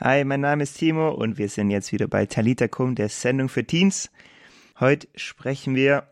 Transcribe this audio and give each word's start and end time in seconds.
Hi, 0.00 0.24
mein 0.24 0.40
Name 0.40 0.64
ist 0.64 0.76
Timo 0.76 1.10
und 1.10 1.38
wir 1.38 1.48
sind 1.48 1.70
jetzt 1.70 1.92
wieder 1.92 2.08
bei 2.08 2.26
Talita 2.26 2.66
Kum, 2.66 2.96
der 2.96 3.08
Sendung 3.08 3.48
für 3.48 3.64
Teens. 3.64 4.10
Heute 4.80 5.06
sprechen 5.14 5.76
wir 5.76 6.08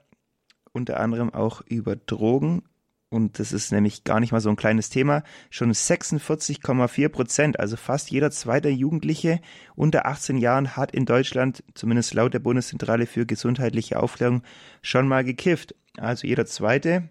unter 0.71 1.01
anderem 1.01 1.35
auch 1.35 1.63
über 1.63 1.97
Drogen 1.97 2.63
und 3.09 3.41
das 3.41 3.51
ist 3.51 3.73
nämlich 3.73 4.05
gar 4.05 4.21
nicht 4.21 4.31
mal 4.31 4.41
so 4.41 4.51
ein 4.51 4.57
kleines 4.57 4.89
Thema. 4.89 5.25
Schon 5.51 5.73
46,4 5.73 7.09
Prozent, 7.09 7.59
also 7.59 7.77
fast 7.77 8.13
jeder 8.13 8.31
zweite 8.31 8.69
Jugendliche 8.69 9.41
unter 9.75 10.07
18 10.07 10.37
Jahren 10.39 10.77
hat 10.77 10.93
in 10.93 11.05
Deutschland, 11.05 11.65
zumindest 11.75 12.15
laut 12.15 12.35
der 12.35 12.39
Bundeszentrale 12.39 13.07
für 13.07 13.27
gesundheitliche 13.27 14.01
Aufklärung, 14.01 14.45
schon 14.81 15.09
mal 15.09 15.25
gekifft. 15.25 15.75
Also 15.99 16.29
jeder 16.29 16.47
zweite. 16.47 17.09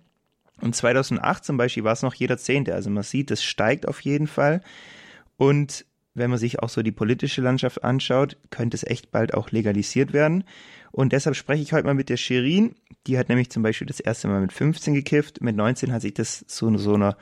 Und 0.61 0.73
2008 0.73 1.43
zum 1.43 1.57
Beispiel 1.57 1.83
war 1.83 1.93
es 1.93 2.01
noch 2.01 2.13
jeder 2.13 2.37
zehnte. 2.37 2.73
Also 2.75 2.89
man 2.89 3.03
sieht, 3.03 3.29
es 3.29 3.43
steigt 3.43 3.85
auf 3.89 3.99
jeden 3.99 4.27
Fall. 4.27 4.61
Und 5.35 5.85
wenn 6.13 6.29
man 6.29 6.39
sich 6.39 6.59
auch 6.59 6.69
so 6.69 6.81
die 6.81 6.91
politische 6.91 7.41
Landschaft 7.41 7.83
anschaut, 7.83 8.37
könnte 8.49 8.75
es 8.75 8.83
echt 8.83 9.11
bald 9.11 9.33
auch 9.33 9.51
legalisiert 9.51 10.13
werden. 10.13 10.43
Und 10.91 11.13
deshalb 11.13 11.35
spreche 11.35 11.63
ich 11.63 11.73
heute 11.73 11.85
mal 11.85 11.93
mit 11.93 12.09
der 12.09 12.17
Shirin. 12.17 12.75
Die 13.07 13.17
hat 13.17 13.29
nämlich 13.29 13.49
zum 13.49 13.63
Beispiel 13.63 13.87
das 13.87 14.01
erste 14.01 14.27
Mal 14.27 14.41
mit 14.41 14.51
15 14.51 14.93
gekifft. 14.93 15.41
Mit 15.41 15.55
19 15.55 15.93
hat 15.93 16.01
sich 16.01 16.13
das 16.13 16.45
zu 16.47 16.77
so 16.77 16.95
einer 16.95 17.15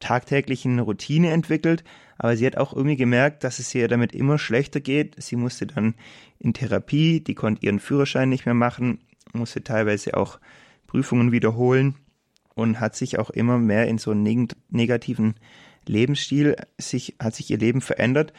tagtäglichen 0.00 0.80
Routine 0.80 1.30
entwickelt. 1.30 1.84
Aber 2.18 2.36
sie 2.36 2.46
hat 2.46 2.56
auch 2.56 2.72
irgendwie 2.72 2.96
gemerkt, 2.96 3.44
dass 3.44 3.60
es 3.60 3.74
ihr 3.74 3.86
damit 3.86 4.12
immer 4.14 4.38
schlechter 4.38 4.80
geht. 4.80 5.14
Sie 5.22 5.36
musste 5.36 5.66
dann 5.66 5.94
in 6.38 6.54
Therapie, 6.54 7.20
die 7.20 7.34
konnte 7.34 7.64
ihren 7.64 7.78
Führerschein 7.78 8.28
nicht 8.28 8.46
mehr 8.46 8.54
machen, 8.54 8.98
musste 9.32 9.62
teilweise 9.62 10.16
auch 10.16 10.38
Prüfungen 10.86 11.32
wiederholen 11.32 11.94
und 12.54 12.80
hat 12.80 12.96
sich 12.96 13.18
auch 13.18 13.30
immer 13.30 13.58
mehr 13.58 13.88
in 13.88 13.98
so 13.98 14.12
einen 14.12 14.48
negativen 14.70 15.34
Lebensstil 15.88 16.56
sich, 16.78 17.16
hat 17.20 17.34
sich 17.34 17.50
ihr 17.50 17.58
Leben 17.58 17.80
verändert 17.80 18.32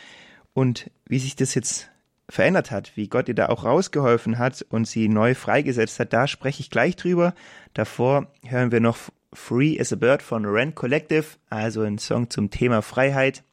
und 0.54 0.90
wie 1.06 1.20
sich 1.20 1.36
das 1.36 1.56
jetzt 1.56 1.90
verändert 2.30 2.72
hat, 2.72 2.94
wie 2.96 3.08
Gott 3.08 3.28
ihr 3.28 3.36
da 3.36 3.50
auch 3.50 3.64
rausgeholfen 3.64 4.38
hat 4.40 4.66
und 4.70 4.88
sie 4.88 5.08
neu 5.08 5.36
freigesetzt 5.36 6.00
hat, 6.00 6.14
da 6.14 6.28
spreche 6.28 6.62
ich 6.62 6.70
gleich 6.70 6.96
drüber. 6.96 7.36
Davor 7.74 8.32
hören 8.44 8.72
wir 8.72 8.80
noch 8.80 8.98
Free 9.34 9.80
as 9.80 9.94
a 9.94 9.96
Bird 9.96 10.22
von 10.22 10.46
Rent 10.46 10.76
Collective, 10.76 11.26
also 11.50 11.82
ein 11.82 11.98
Song 11.98 12.30
zum 12.30 12.50
Thema 12.50 12.82
Freiheit. 12.82 13.44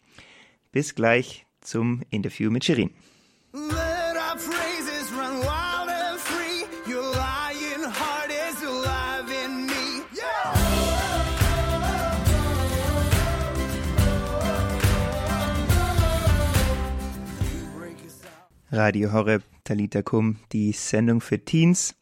Bis 0.70 0.94
gleich 0.94 1.44
zum 1.60 2.02
Interview 2.10 2.50
mit 2.50 2.64
Shirin. 2.64 2.90
Radio 18.74 19.12
Horeb 19.12 19.42
Talita 19.64 20.00
Kum, 20.00 20.38
die 20.50 20.72
Sendung 20.72 21.20
für 21.20 21.44
Teens. 21.44 21.94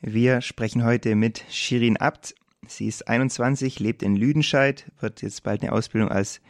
Wir 0.00 0.40
sprechen 0.40 0.84
heute 0.84 1.14
mit 1.14 1.44
Shirin 1.48 1.96
Abt. 1.96 2.34
Sie 2.66 2.88
ist 2.88 3.06
21, 3.06 3.78
lebt 3.78 4.02
in 4.02 4.16
Lüdenscheid, 4.16 4.90
wird 4.98 5.22
jetzt 5.22 5.44
bald 5.44 5.62
eine 5.62 5.70
Ausbildung 5.70 6.10
als 6.10 6.40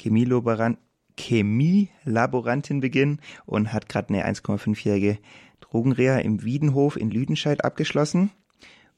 Chemielaborantin 0.00 2.80
beginnen 2.80 3.20
und 3.46 3.72
hat 3.72 3.88
gerade 3.88 4.08
eine 4.08 4.26
1,5-jährige 4.26 5.18
Drogenreha 5.60 6.18
im 6.18 6.42
Wiedenhof 6.42 6.96
in 6.96 7.12
Lüdenscheid 7.12 7.64
abgeschlossen. 7.64 8.32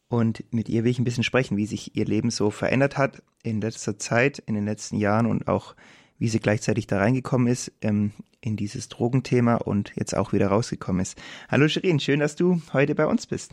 Und 0.09 0.43
mit 0.55 0.71
ihr 0.71 0.85
will 0.85 0.91
ich 0.91 0.99
ein 0.99 1.05
bisschen 1.05 1.23
sprechen, 1.23 1.59
wie 1.59 1.67
sich 1.67 1.95
ihr 1.95 2.07
Leben 2.07 2.31
so 2.31 2.51
verändert 2.51 2.97
hat 2.97 3.23
in 3.43 3.61
letzter 3.61 3.99
Zeit, 3.99 4.39
in 4.39 4.55
den 4.55 4.65
letzten 4.65 4.97
Jahren 4.97 5.27
und 5.27 5.49
auch 5.49 5.77
wie 6.19 6.29
sie 6.29 6.41
gleichzeitig 6.41 6.87
da 6.87 6.99
reingekommen 6.99 7.47
ist 7.47 7.73
ähm, 7.83 8.13
in 8.41 8.57
dieses 8.57 8.89
Drogenthema 8.89 9.57
und 9.57 9.93
jetzt 9.97 10.17
auch 10.17 10.33
wieder 10.33 10.49
rausgekommen 10.49 11.03
ist. 11.03 11.21
Hallo 11.51 11.69
Shirin, 11.69 12.01
schön, 12.01 12.21
dass 12.21 12.37
du 12.37 12.61
heute 12.73 12.95
bei 12.95 13.07
uns 13.07 13.27
bist. 13.27 13.53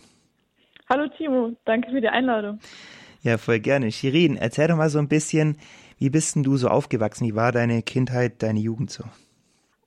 Hallo 0.90 1.08
Timo, 1.18 1.56
danke 1.66 1.90
für 1.92 2.02
die 2.02 2.10
Einladung. 2.10 2.60
Ja, 3.22 3.38
voll 3.38 3.60
gerne. 3.60 3.92
Shirin, 3.92 4.36
erzähl 4.36 4.68
doch 4.68 4.76
mal 4.76 4.90
so 4.90 5.00
ein 5.00 5.08
bisschen, 5.08 5.58
wie 5.98 6.10
bist 6.10 6.36
denn 6.36 6.44
du 6.44 6.58
so 6.58 6.68
aufgewachsen? 6.68 7.26
Wie 7.26 7.36
war 7.36 7.52
deine 7.52 7.82
Kindheit, 7.82 8.44
deine 8.44 8.60
Jugend 8.60 8.92
so? 8.92 9.06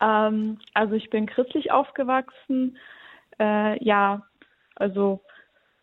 Ähm, 0.00 0.58
also 0.74 0.94
ich 0.94 1.10
bin 1.10 1.26
christlich 1.26 1.70
aufgewachsen. 1.70 2.78
Äh, 3.38 3.82
ja, 3.84 4.22
also 4.76 5.20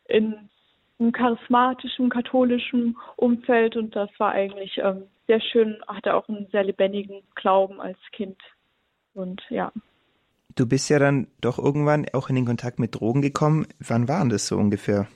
in 0.07 0.49
einem 0.99 1.11
charismatischen, 1.11 2.09
katholischen 2.09 2.97
Umfeld 3.15 3.75
und 3.75 3.95
das 3.95 4.09
war 4.17 4.31
eigentlich 4.31 4.79
ähm, 4.83 5.03
sehr 5.27 5.41
schön, 5.41 5.81
hatte 5.87 6.15
auch 6.15 6.27
einen 6.27 6.47
sehr 6.51 6.63
lebendigen 6.63 7.21
Glauben 7.35 7.81
als 7.81 7.97
Kind. 8.11 8.37
Und 9.13 9.41
ja. 9.49 9.71
Du 10.55 10.67
bist 10.67 10.89
ja 10.89 10.99
dann 10.99 11.27
doch 11.41 11.57
irgendwann 11.57 12.05
auch 12.13 12.29
in 12.29 12.35
den 12.35 12.45
Kontakt 12.45 12.79
mit 12.79 12.99
Drogen 12.99 13.21
gekommen. 13.21 13.67
Wann 13.79 14.07
waren 14.07 14.29
das 14.29 14.47
so 14.47 14.57
ungefähr? 14.57 15.07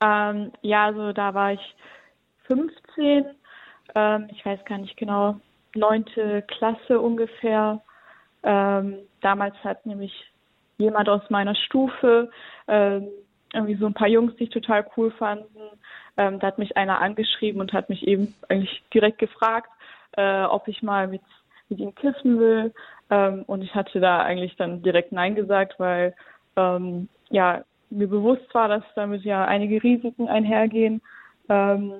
Ähm, 0.00 0.52
ja, 0.62 0.86
also 0.86 1.12
da 1.12 1.34
war 1.34 1.52
ich 1.52 1.74
15, 2.46 3.26
ähm, 3.94 4.28
ich 4.30 4.44
weiß 4.44 4.64
gar 4.64 4.78
nicht 4.78 4.96
genau, 4.96 5.40
neunte 5.74 6.42
Klasse 6.42 7.00
ungefähr. 7.00 7.82
Ähm, 8.42 8.98
damals 9.20 9.54
hat 9.64 9.84
nämlich 9.86 10.12
jemand 10.78 11.08
aus 11.08 11.22
meiner 11.30 11.54
Stufe, 11.54 12.30
ähm, 12.68 13.08
irgendwie 13.52 13.76
so 13.76 13.86
ein 13.86 13.94
paar 13.94 14.08
Jungs, 14.08 14.34
die 14.36 14.44
ich 14.44 14.50
total 14.50 14.86
cool 14.96 15.10
fanden, 15.12 15.60
ähm, 16.16 16.38
da 16.38 16.48
hat 16.48 16.58
mich 16.58 16.76
einer 16.76 17.00
angeschrieben 17.00 17.60
und 17.60 17.72
hat 17.72 17.88
mich 17.88 18.06
eben 18.06 18.34
eigentlich 18.48 18.82
direkt 18.92 19.18
gefragt, 19.18 19.70
äh, 20.16 20.44
ob 20.44 20.68
ich 20.68 20.82
mal 20.82 21.08
mit, 21.08 21.22
mit 21.68 21.80
ihm 21.80 21.94
kiffen 21.94 22.38
will. 22.38 22.72
Ähm, 23.10 23.42
und 23.46 23.62
ich 23.62 23.74
hatte 23.74 24.00
da 24.00 24.22
eigentlich 24.22 24.56
dann 24.56 24.82
direkt 24.82 25.12
Nein 25.12 25.34
gesagt, 25.34 25.78
weil 25.78 26.14
ähm, 26.56 27.08
ja 27.30 27.64
mir 27.90 28.08
bewusst 28.08 28.52
war, 28.54 28.68
dass 28.68 28.84
damit 28.94 29.22
ja 29.22 29.44
einige 29.44 29.82
Risiken 29.82 30.28
einhergehen. 30.28 31.00
Ähm, 31.48 31.94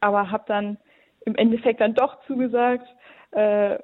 aber 0.00 0.30
habe 0.30 0.44
dann 0.46 0.76
im 1.24 1.36
Endeffekt 1.36 1.80
dann 1.80 1.94
doch 1.94 2.18
zugesagt, 2.26 2.86
äh, 3.32 3.78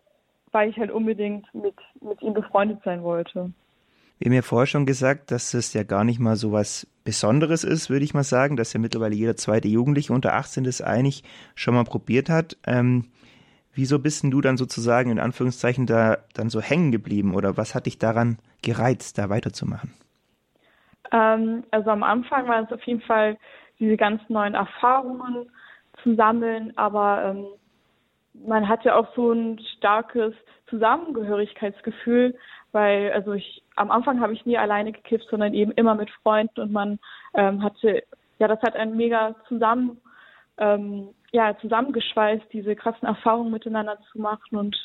weil 0.53 0.71
ich 0.71 0.79
halt 0.79 0.91
unbedingt 0.91 1.53
mit, 1.55 1.75
mit 2.01 2.21
ihm 2.23 2.35
befreundet 2.35 2.81
sein 2.85 3.03
wollte. 3.03 3.53
Wir 4.19 4.27
haben 4.27 4.35
ja 4.35 4.43
vorher 4.43 4.67
schon 4.67 4.87
gesagt, 4.87 5.31
dass 5.31 5.55
es 5.55 5.73
ja 5.75 5.85
gar 5.85 6.03
nicht 6.03 6.19
mal 6.19 6.35
so 6.35 6.51
was 6.51 6.87
Besonderes 7.05 7.63
ist, 7.63 7.89
würde 7.89 8.05
ich 8.05 8.15
mal 8.15 8.25
sagen, 8.25 8.57
dass 8.57 8.73
ja 8.73 8.81
mittlerweile 8.81 9.15
jeder 9.15 9.37
zweite 9.37 9.69
Jugendliche 9.69 10.13
unter 10.13 10.35
18 10.35 10.65
das 10.65 10.83
eigentlich 10.83 11.23
schon 11.55 11.75
mal 11.75 11.85
probiert 11.85 12.29
hat. 12.29 12.57
Ähm, 12.67 13.07
wieso 13.73 14.01
bist 14.01 14.25
denn 14.25 14.31
du 14.31 14.41
dann 14.41 14.57
sozusagen 14.57 15.11
in 15.11 15.21
Anführungszeichen 15.21 15.87
da 15.87 16.19
dann 16.35 16.51
so 16.51 16.61
hängen 16.61 16.91
geblieben 16.91 17.35
oder 17.35 17.57
was 17.57 17.75
hat 17.75 17.87
dich 17.87 17.99
daran 17.99 18.39
gereizt, 18.63 19.19
da 19.19 19.31
weiterzumachen? 19.31 19.95
Ähm, 21.13 21.65
also 21.71 21.91
am 21.91 22.03
Anfang 22.03 22.49
war 22.49 22.65
es 22.65 22.73
auf 22.73 22.83
jeden 22.83 23.03
Fall 23.03 23.39
diese 23.79 23.97
ganz 23.97 24.21
neuen 24.29 24.55
Erfahrungen 24.55 25.49
zu 26.03 26.17
sammeln, 26.17 26.77
aber 26.77 27.25
ähm, 27.25 27.47
man 28.47 28.69
hat 28.69 28.85
ja 28.85 28.97
auch 28.97 29.15
so 29.15 29.33
ein 29.33 29.61
starkes 29.77 30.35
Zusammengehörigkeitsgefühl, 30.69 32.37
weil 32.73 33.13
also 33.13 33.33
ich 33.33 33.63
am 33.77 33.91
Anfang 33.91 34.21
habe 34.21 34.33
ich 34.33 34.47
nie 34.47 34.59
alleine 34.59 34.93
gekifft, 34.93 35.27
sondern 35.31 35.55
eben 35.55 35.73
immer 35.73 35.95
mit 35.95 36.11
Freunden 36.23 36.61
und 36.61 36.73
man 36.73 36.99
ähm, 37.35 37.63
hatte 37.63 38.03
ja 38.39 38.49
das 38.49 38.61
hat 38.63 38.77
einen 38.77 38.97
mega 38.97 39.35
zusammen 39.49 40.01
ähm, 40.59 41.09
ja 41.33 41.57
zusammengeschweißt, 41.59 42.45
diese 42.53 42.77
krassen 42.77 43.07
Erfahrungen 43.07 43.53
miteinander 43.53 43.99
zu 44.13 44.21
machen 44.21 44.57
und 44.57 44.77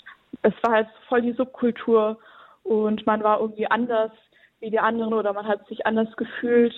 es 0.41 0.53
war 0.63 0.73
halt 0.73 0.88
voll 1.07 1.22
die 1.22 1.33
Subkultur 1.33 2.17
und 2.63 3.05
man 3.05 3.23
war 3.23 3.39
irgendwie 3.39 3.69
anders 3.69 4.11
wie 4.59 4.69
die 4.69 4.79
anderen 4.79 5.13
oder 5.13 5.33
man 5.33 5.47
hat 5.47 5.67
sich 5.67 5.85
anders 5.85 6.16
gefühlt. 6.16 6.73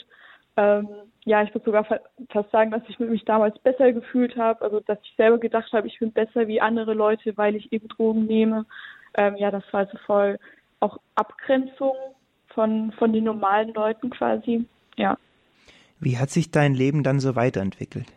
Ähm, 0.57 0.88
ja, 1.25 1.44
ich 1.44 1.53
würde 1.53 1.65
sogar 1.65 1.83
fast 1.83 2.51
sagen, 2.51 2.71
dass 2.71 2.81
ich 2.88 2.99
mich 2.99 3.25
damals 3.25 3.57
besser 3.59 3.91
gefühlt 3.94 4.38
habe, 4.38 4.63
also 4.63 4.79
dass 4.79 4.97
ich 5.03 5.13
selber 5.17 5.38
gedacht 5.38 5.71
habe, 5.73 5.88
ich 5.88 5.99
bin 5.99 6.11
besser 6.11 6.47
wie 6.47 6.61
andere 6.61 6.94
Leute, 6.94 7.38
weil 7.38 7.55
ich 7.55 7.71
eben 7.71 7.88
Drogen 7.88 8.25
nehme. 8.25 8.65
Ähm, 9.17 9.35
ja, 9.35 9.51
das 9.51 9.63
war 9.71 9.81
also 9.81 9.97
voll 10.05 10.39
auch 10.80 10.98
Abgrenzung 11.16 11.95
von, 12.50 12.92
von 12.94 13.13
den 13.13 13.25
normalen 13.25 13.74
Leuten 13.74 14.10
quasi. 14.10 14.66
Ja. 14.98 15.18
Wie 16.00 16.18
hat 16.18 16.30
sich 16.30 16.51
dein 16.51 16.74
Leben 16.74 17.04
dann 17.04 17.19
so 17.19 17.36
weiterentwickelt? 17.36 18.12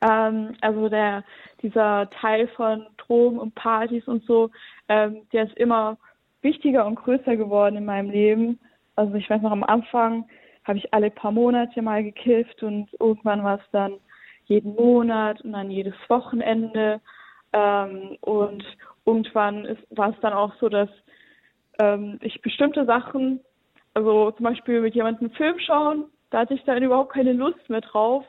Ähm, 0.00 0.54
also 0.60 0.88
der, 0.88 1.24
dieser 1.62 2.08
Teil 2.10 2.48
von 2.48 2.86
Drogen 2.96 3.38
und 3.38 3.54
Partys 3.54 4.06
und 4.08 4.24
so, 4.24 4.50
ähm, 4.88 5.22
der 5.32 5.44
ist 5.44 5.56
immer 5.56 5.98
wichtiger 6.42 6.86
und 6.86 6.96
größer 6.96 7.36
geworden 7.36 7.76
in 7.76 7.84
meinem 7.84 8.10
Leben. 8.10 8.58
Also 8.96 9.14
ich 9.14 9.28
weiß 9.28 9.42
noch 9.42 9.52
am 9.52 9.64
Anfang 9.64 10.24
habe 10.64 10.78
ich 10.78 10.92
alle 10.92 11.10
paar 11.10 11.32
Monate 11.32 11.82
mal 11.82 12.02
gekifft 12.02 12.62
und 12.62 12.88
irgendwann 13.00 13.42
war 13.42 13.56
es 13.56 13.70
dann 13.72 13.94
jeden 14.44 14.74
Monat 14.74 15.40
und 15.42 15.52
dann 15.52 15.70
jedes 15.70 15.94
Wochenende. 16.08 17.00
Ähm, 17.52 18.16
und 18.20 18.64
irgendwann 19.04 19.64
ist, 19.64 19.82
war 19.90 20.10
es 20.10 20.20
dann 20.20 20.32
auch 20.32 20.52
so, 20.60 20.68
dass 20.68 20.88
ähm, 21.80 22.18
ich 22.20 22.42
bestimmte 22.42 22.84
Sachen, 22.84 23.40
also 23.94 24.30
zum 24.32 24.44
Beispiel 24.44 24.82
mit 24.82 24.94
jemandem 24.94 25.28
einen 25.28 25.36
Film 25.36 25.58
schauen, 25.58 26.04
da 26.30 26.40
hatte 26.40 26.54
ich 26.54 26.64
dann 26.64 26.82
überhaupt 26.82 27.12
keine 27.12 27.32
Lust 27.32 27.68
mehr 27.68 27.80
drauf, 27.80 28.24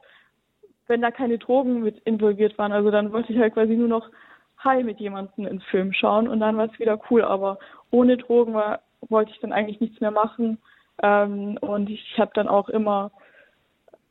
wenn 0.88 1.02
da 1.02 1.12
keine 1.12 1.38
Drogen 1.38 1.82
mit 1.82 2.00
involviert 2.00 2.58
waren. 2.58 2.72
Also 2.72 2.90
dann 2.92 3.12
wollte 3.12 3.34
ich 3.34 3.40
halt 3.40 3.54
quasi 3.54 3.76
nur 3.76 3.88
noch 3.88 4.10
hi 4.58 4.84
mit 4.84 5.00
jemandem 5.00 5.48
ins 5.48 5.64
Film 5.66 5.94
schauen 5.94 6.28
und 6.28 6.40
dann 6.40 6.58
war 6.58 6.66
es 6.72 6.80
wieder 6.80 7.00
cool. 7.10 7.24
Aber 7.24 7.60
ohne 7.92 8.18
Drogen 8.18 8.54
war, 8.54 8.80
wollte 9.10 9.32
ich 9.32 9.40
dann 9.40 9.54
eigentlich 9.54 9.82
nichts 9.82 10.00
mehr 10.00 10.12
machen. 10.12 10.58
Ähm, 11.04 11.58
und 11.62 11.90
ich 11.90 12.18
habe 12.18 12.32
dann 12.34 12.48
auch 12.48 12.70
immer 12.70 13.12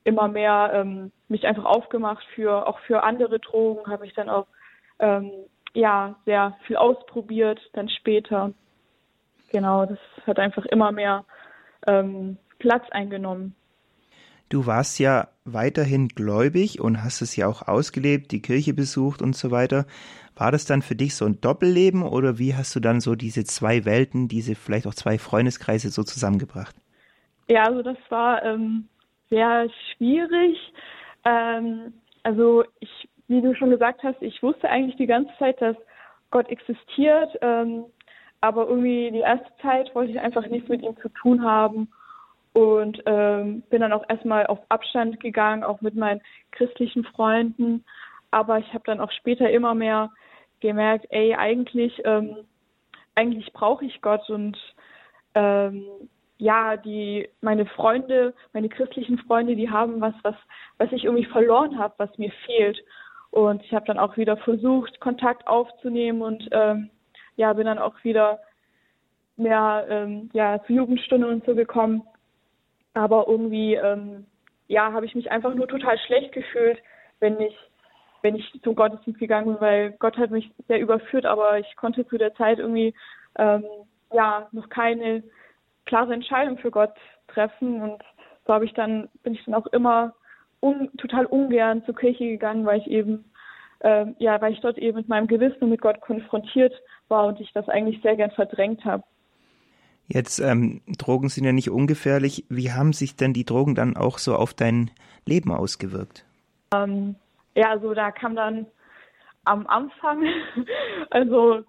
immer 0.05 0.29
mehr 0.29 0.71
ähm, 0.75 1.13
mich 1.29 1.47
einfach 1.47 1.65
aufgemacht 1.65 2.25
für 2.35 2.67
auch 2.67 2.79
für 2.81 3.03
andere 3.03 3.39
Drogen, 3.39 3.91
habe 3.91 4.07
ich 4.07 4.15
dann 4.15 4.29
auch 4.29 4.47
ähm, 4.99 5.31
ja 5.75 6.17
sehr 6.25 6.57
viel 6.67 6.77
ausprobiert, 6.77 7.61
dann 7.75 7.89
später. 7.89 8.53
Genau, 9.51 9.87
das 9.87 9.99
hat 10.27 10.39
einfach 10.39 10.65
immer 10.67 10.93
mehr 10.93 11.25
ähm, 11.87 12.39
Platz 12.59 12.85
eingenommen. 12.91 13.55
Du 14.49 14.67
warst 14.67 14.99
ja 14.99 15.29
weiterhin 15.45 16.09
gläubig 16.09 16.81
und 16.81 17.05
hast 17.05 17.23
es 17.23 17.37
ja 17.37 17.47
auch 17.47 17.69
ausgelebt, 17.69 18.33
die 18.33 18.43
Kirche 18.43 18.75
besucht 18.75 19.23
und 19.23 19.37
so 19.37 19.53
weiter. 19.53 19.87
War 20.37 20.51
das 20.51 20.65
dann 20.65 20.83
für 20.83 20.97
dich 20.97 21.15
so 21.15 21.25
ein 21.25 21.41
Doppelleben 21.41 22.03
oder 22.03 22.39
wie 22.39 22.55
hast 22.55 22.75
du 22.75 22.81
dann 22.81 23.01
so 23.01 23.15
diese 23.15 23.45
zwei 23.45 23.85
Welten, 23.85 24.27
diese 24.27 24.55
vielleicht 24.55 24.87
auch 24.87 24.95
zwei 24.95 25.19
Freundeskreise 25.19 25.91
so 25.91 26.03
zusammengebracht? 26.03 26.75
Ja, 27.49 27.65
also 27.65 27.83
das 27.83 27.99
war 28.09 28.45
ähm, 28.45 28.89
sehr 29.29 29.69
schwierig. 29.95 30.57
Ähm, 31.25 31.93
also 32.25 32.65
ich, 32.81 33.09
wie 33.29 33.41
du 33.41 33.55
schon 33.55 33.71
gesagt 33.71 34.03
hast, 34.03 34.21
ich 34.21 34.43
wusste 34.43 34.69
eigentlich 34.69 34.97
die 34.97 35.07
ganze 35.07 35.31
Zeit, 35.39 35.61
dass 35.61 35.77
Gott 36.31 36.49
existiert, 36.49 37.37
ähm, 37.41 37.85
aber 38.41 38.69
irgendwie 38.69 39.11
die 39.11 39.21
erste 39.21 39.51
Zeit 39.61 39.95
wollte 39.95 40.13
ich 40.13 40.21
einfach 40.21 40.47
nichts 40.47 40.69
mit 40.69 40.83
ihm 40.83 40.97
zu 40.99 41.09
tun 41.11 41.45
haben 41.45 41.89
und 42.53 43.03
ähm, 43.07 43.63
bin 43.71 43.81
dann 43.81 43.93
auch 43.93 44.05
erstmal 44.09 44.47
auf 44.47 44.59
Abstand 44.69 45.21
gegangen, 45.21 45.63
auch 45.63 45.81
mit 45.81 45.95
meinen 45.95 46.21
christlichen 46.51 47.05
Freunden. 47.05 47.85
Aber 48.31 48.59
ich 48.59 48.69
habe 48.73 48.85
dann 48.87 49.01
auch 49.01 49.13
später 49.13 49.51
immer 49.51 49.75
mehr 49.75 50.11
gemerkt, 50.61 51.07
ey, 51.11 51.35
eigentlich, 51.35 52.01
ähm, 52.05 52.37
eigentlich 53.15 53.53
brauche 53.53 53.85
ich 53.85 54.01
Gott 54.03 54.29
und 54.31 54.57
ähm, 55.35 55.85
ja, 56.39 56.77
die 56.77 57.29
meine 57.43 57.67
Freunde, 57.67 58.35
meine 58.53 58.69
christlichen 58.69 59.19
Freunde, 59.19 59.57
die 59.57 59.71
haben 59.71 60.01
was, 60.01 60.15
was, 60.23 60.35
was 60.79 60.91
ich 60.93 61.05
irgendwie 61.05 61.27
verloren 61.27 61.79
habe, 61.79 61.95
was 61.99 62.17
mir 62.19 62.33
fehlt. 62.47 62.83
Und 63.31 63.63
ich 63.63 63.73
habe 63.75 63.87
dann 63.87 63.99
auch 63.99 64.17
wieder 64.17 64.37
versucht, 64.39 64.99
Kontakt 65.01 65.47
aufzunehmen 65.47 66.23
und 66.23 66.49
ähm, 66.51 66.91
ja, 67.41 67.55
bin 67.55 67.65
dann 67.65 67.79
auch 67.79 67.95
wieder 68.05 68.39
mehr 69.37 69.87
ähm, 69.89 70.29
ja, 70.35 70.63
zu 70.65 70.75
Jugendstunden 70.75 71.31
und 71.31 71.47
so 71.47 71.55
gekommen. 71.55 72.03
Aber 72.93 73.27
irgendwie, 73.29 73.77
ähm, 73.77 74.27
ja, 74.69 74.93
habe 74.93 75.07
ich 75.07 75.15
mich 75.15 75.31
einfach 75.31 75.55
nur 75.55 75.67
total 75.67 75.99
schlecht 75.99 76.33
gefühlt, 76.33 76.79
wenn 77.19 77.41
ich, 77.41 77.57
wenn 78.21 78.35
ich 78.35 78.61
zum 78.63 78.75
Gottesdienst 78.75 79.19
gegangen 79.19 79.47
bin, 79.47 79.61
weil 79.61 79.93
Gott 79.93 80.19
hat 80.19 80.31
mich 80.31 80.51
sehr 80.69 80.81
überführt, 80.81 81.25
aber 81.25 81.59
ich 81.59 81.77
konnte 81.77 82.07
zu 82.07 82.19
der 82.19 82.35
Zeit 82.35 82.59
irgendwie, 82.59 82.93
ähm, 83.39 83.65
ja, 84.13 84.47
noch 84.53 84.69
keine 84.69 85.23
klare 85.87 86.13
Entscheidung 86.13 86.59
für 86.59 86.71
Gott 86.71 86.93
treffen 87.29 87.81
und 87.81 88.03
so 88.47 88.53
habe 88.53 88.67
ich 88.67 88.75
dann, 88.75 89.09
bin 89.23 89.33
ich 89.33 89.43
dann 89.47 89.55
auch 89.55 89.67
immer 89.69 90.15
un, 90.61 90.91
total 90.99 91.25
ungern 91.25 91.83
zur 91.87 91.97
Kirche 91.97 92.27
gegangen, 92.27 92.67
weil 92.67 92.81
ich 92.81 92.87
eben, 92.87 93.25
äh, 93.81 94.07
ja, 94.19 94.41
weil 94.41 94.53
ich 94.53 94.61
dort 94.61 94.79
eben 94.79 94.97
mit 94.97 95.09
meinem 95.09 95.27
Gewissen 95.27 95.63
und 95.63 95.71
mit 95.71 95.81
Gott 95.81 96.01
konfrontiert 96.01 96.75
war 97.09 97.27
und 97.27 97.41
ich 97.41 97.53
das 97.53 97.69
eigentlich 97.69 98.01
sehr 98.03 98.17
gern 98.17 98.31
verdrängt 98.31 98.85
habe. 98.85 99.03
Jetzt, 100.07 100.41
ähm, 100.41 100.81
Drogen 100.99 101.29
sind 101.29 101.45
ja 101.45 101.53
nicht 101.53 101.71
ungefährlich. 101.71 102.45
Wie 102.49 102.73
haben 102.73 102.93
sich 102.93 103.15
denn 103.15 103.33
die 103.33 103.45
Drogen 103.45 103.75
dann 103.75 103.97
auch 103.97 104.19
so 104.19 104.35
auf 104.35 104.55
dein 104.55 104.91
Leben 105.25 105.53
ausgewirkt? 105.53 106.25
Ähm, 106.75 107.15
ja, 107.55 107.71
also 107.71 107.95
da 107.95 108.11
kam 108.11 108.35
dann 108.35 108.67
am 109.45 109.67
Anfang, 109.69 110.25
also 111.11 111.63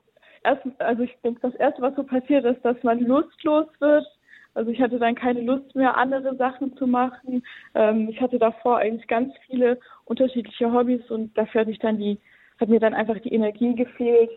erst, 0.44 0.64
also 0.80 1.04
ich 1.04 1.16
denke, 1.24 1.40
das 1.42 1.54
erste, 1.56 1.82
was 1.82 1.96
so 1.96 2.04
passiert 2.04 2.46
ist, 2.46 2.64
dass 2.64 2.82
man 2.84 3.00
lustlos 3.02 3.68
wird. 3.80 4.06
Also 4.54 4.72
ich 4.72 4.82
hatte 4.82 5.00
dann 5.00 5.16
keine 5.16 5.42
Lust 5.42 5.76
mehr, 5.76 5.98
andere 5.98 6.36
Sachen 6.36 6.76
zu 6.76 6.88
machen. 6.88 7.44
Ähm, 7.74 8.10
ich 8.10 8.20
hatte 8.20 8.38
davor 8.38 8.80
eigentlich 8.80 9.08
ganz 9.08 9.34
viele 9.48 9.80
unterschiedliche 10.06 10.72
Hobbys 10.72 11.10
und 11.10 11.38
dafür 11.38 11.62
hatte 11.62 11.72
ich 11.72 11.80
dann 11.80 11.98
die, 11.98 12.20
hat 12.60 12.70
mir 12.70 12.80
dann 12.80 12.94
einfach 12.94 13.20
die 13.20 13.34
Energie 13.34 13.76
gefehlt. 13.76 14.32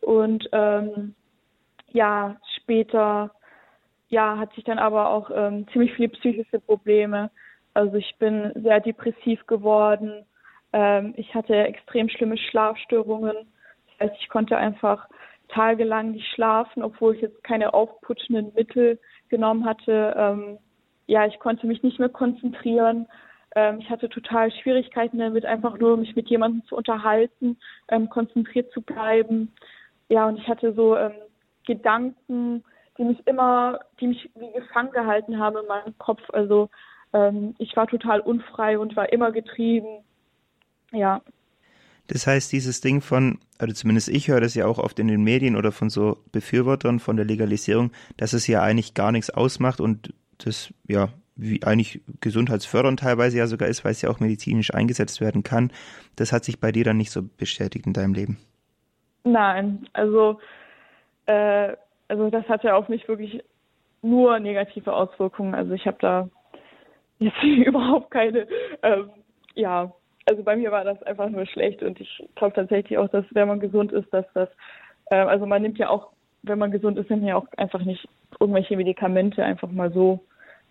Und 0.00 0.48
ähm, 0.52 1.14
ja, 1.92 2.36
später 2.56 3.30
ja, 4.08 4.38
hatte 4.38 4.52
ich 4.56 4.64
dann 4.64 4.78
aber 4.78 5.10
auch 5.10 5.30
ähm, 5.34 5.66
ziemlich 5.72 5.92
viele 5.94 6.10
psychische 6.10 6.60
Probleme. 6.60 7.30
Also 7.74 7.96
ich 7.96 8.14
bin 8.18 8.52
sehr 8.54 8.80
depressiv 8.80 9.46
geworden. 9.46 10.24
Ähm, 10.72 11.14
ich 11.16 11.34
hatte 11.34 11.54
extrem 11.54 12.08
schlimme 12.08 12.36
Schlafstörungen. 12.36 13.36
Das 13.98 14.10
heißt, 14.10 14.20
ich 14.20 14.28
konnte 14.28 14.56
einfach 14.56 15.08
tagelang 15.48 16.12
nicht 16.12 16.26
schlafen, 16.34 16.82
obwohl 16.82 17.14
ich 17.14 17.22
jetzt 17.22 17.42
keine 17.44 17.74
aufputschenden 17.74 18.52
Mittel 18.54 18.98
genommen 19.34 19.64
hatte. 19.64 20.14
Ähm, 20.16 20.58
ja, 21.06 21.26
ich 21.26 21.38
konnte 21.40 21.66
mich 21.66 21.82
nicht 21.82 21.98
mehr 21.98 22.08
konzentrieren. 22.08 23.06
Ähm, 23.56 23.80
ich 23.80 23.90
hatte 23.90 24.08
total 24.08 24.52
Schwierigkeiten 24.52 25.18
damit, 25.18 25.44
einfach 25.44 25.76
nur 25.78 25.96
mich 25.96 26.14
mit 26.14 26.28
jemandem 26.28 26.64
zu 26.66 26.76
unterhalten, 26.76 27.56
ähm, 27.88 28.08
konzentriert 28.08 28.70
zu 28.72 28.80
bleiben. 28.80 29.52
Ja, 30.08 30.26
und 30.28 30.38
ich 30.38 30.46
hatte 30.48 30.72
so 30.74 30.96
ähm, 30.96 31.12
Gedanken, 31.66 32.62
die 32.96 33.04
mich 33.04 33.26
immer, 33.26 33.80
die 34.00 34.08
mich 34.08 34.30
wie 34.36 34.52
gefangen 34.52 34.92
gehalten 34.92 35.38
haben 35.38 35.56
in 35.56 35.66
meinem 35.66 35.98
Kopf. 35.98 36.22
Also 36.32 36.70
ähm, 37.12 37.54
ich 37.58 37.76
war 37.76 37.86
total 37.86 38.20
unfrei 38.20 38.78
und 38.78 38.94
war 38.96 39.12
immer 39.12 39.32
getrieben. 39.32 40.04
Ja. 40.92 41.20
Das 42.06 42.26
heißt, 42.26 42.52
dieses 42.52 42.80
Ding 42.80 43.00
von, 43.00 43.38
also 43.58 43.74
zumindest 43.74 44.08
ich 44.08 44.28
höre 44.28 44.40
das 44.40 44.54
ja 44.54 44.66
auch 44.66 44.78
oft 44.78 44.98
in 44.98 45.08
den 45.08 45.22
Medien 45.22 45.56
oder 45.56 45.72
von 45.72 45.88
so 45.88 46.18
Befürwortern 46.32 47.00
von 47.00 47.16
der 47.16 47.24
Legalisierung, 47.24 47.92
dass 48.16 48.32
es 48.32 48.46
ja 48.46 48.62
eigentlich 48.62 48.94
gar 48.94 49.12
nichts 49.12 49.30
ausmacht 49.30 49.80
und 49.80 50.12
das 50.38 50.72
ja 50.86 51.08
wie 51.36 51.62
eigentlich 51.64 52.00
gesundheitsfördernd 52.20 53.00
teilweise 53.00 53.38
ja 53.38 53.46
sogar 53.46 53.68
ist, 53.68 53.84
weil 53.84 53.92
es 53.92 54.02
ja 54.02 54.10
auch 54.10 54.20
medizinisch 54.20 54.72
eingesetzt 54.72 55.20
werden 55.20 55.42
kann. 55.42 55.72
Das 56.14 56.32
hat 56.32 56.44
sich 56.44 56.60
bei 56.60 56.70
dir 56.70 56.84
dann 56.84 56.96
nicht 56.96 57.10
so 57.10 57.22
bestätigt 57.22 57.86
in 57.86 57.92
deinem 57.92 58.14
Leben. 58.14 58.38
Nein, 59.24 59.88
also 59.94 60.38
äh, 61.26 61.72
also 62.08 62.30
das 62.30 62.48
hat 62.48 62.62
ja 62.64 62.76
auf 62.76 62.88
mich 62.88 63.08
wirklich 63.08 63.42
nur 64.02 64.38
negative 64.38 64.92
Auswirkungen. 64.92 65.54
Also 65.54 65.72
ich 65.72 65.86
habe 65.86 65.96
da 66.00 66.28
jetzt 67.18 67.42
überhaupt 67.42 68.10
keine, 68.10 68.46
ähm, 68.82 69.10
ja, 69.54 69.92
also 70.26 70.42
bei 70.42 70.56
mir 70.56 70.70
war 70.70 70.84
das 70.84 71.02
einfach 71.02 71.28
nur 71.28 71.46
schlecht 71.46 71.82
und 71.82 72.00
ich 72.00 72.28
glaube 72.34 72.54
tatsächlich 72.54 72.98
auch, 72.98 73.08
dass 73.08 73.24
wenn 73.30 73.48
man 73.48 73.60
gesund 73.60 73.92
ist, 73.92 74.12
dass 74.12 74.26
das, 74.34 74.48
äh, 75.06 75.16
also 75.16 75.46
man 75.46 75.62
nimmt 75.62 75.78
ja 75.78 75.88
auch, 75.88 76.12
wenn 76.42 76.58
man 76.58 76.70
gesund 76.70 76.98
ist, 76.98 77.10
nimmt 77.10 77.22
man 77.22 77.28
ja 77.28 77.36
auch 77.36 77.46
einfach 77.56 77.82
nicht 77.84 78.08
irgendwelche 78.40 78.76
Medikamente 78.76 79.44
einfach 79.44 79.70
mal 79.70 79.92
so, 79.92 80.20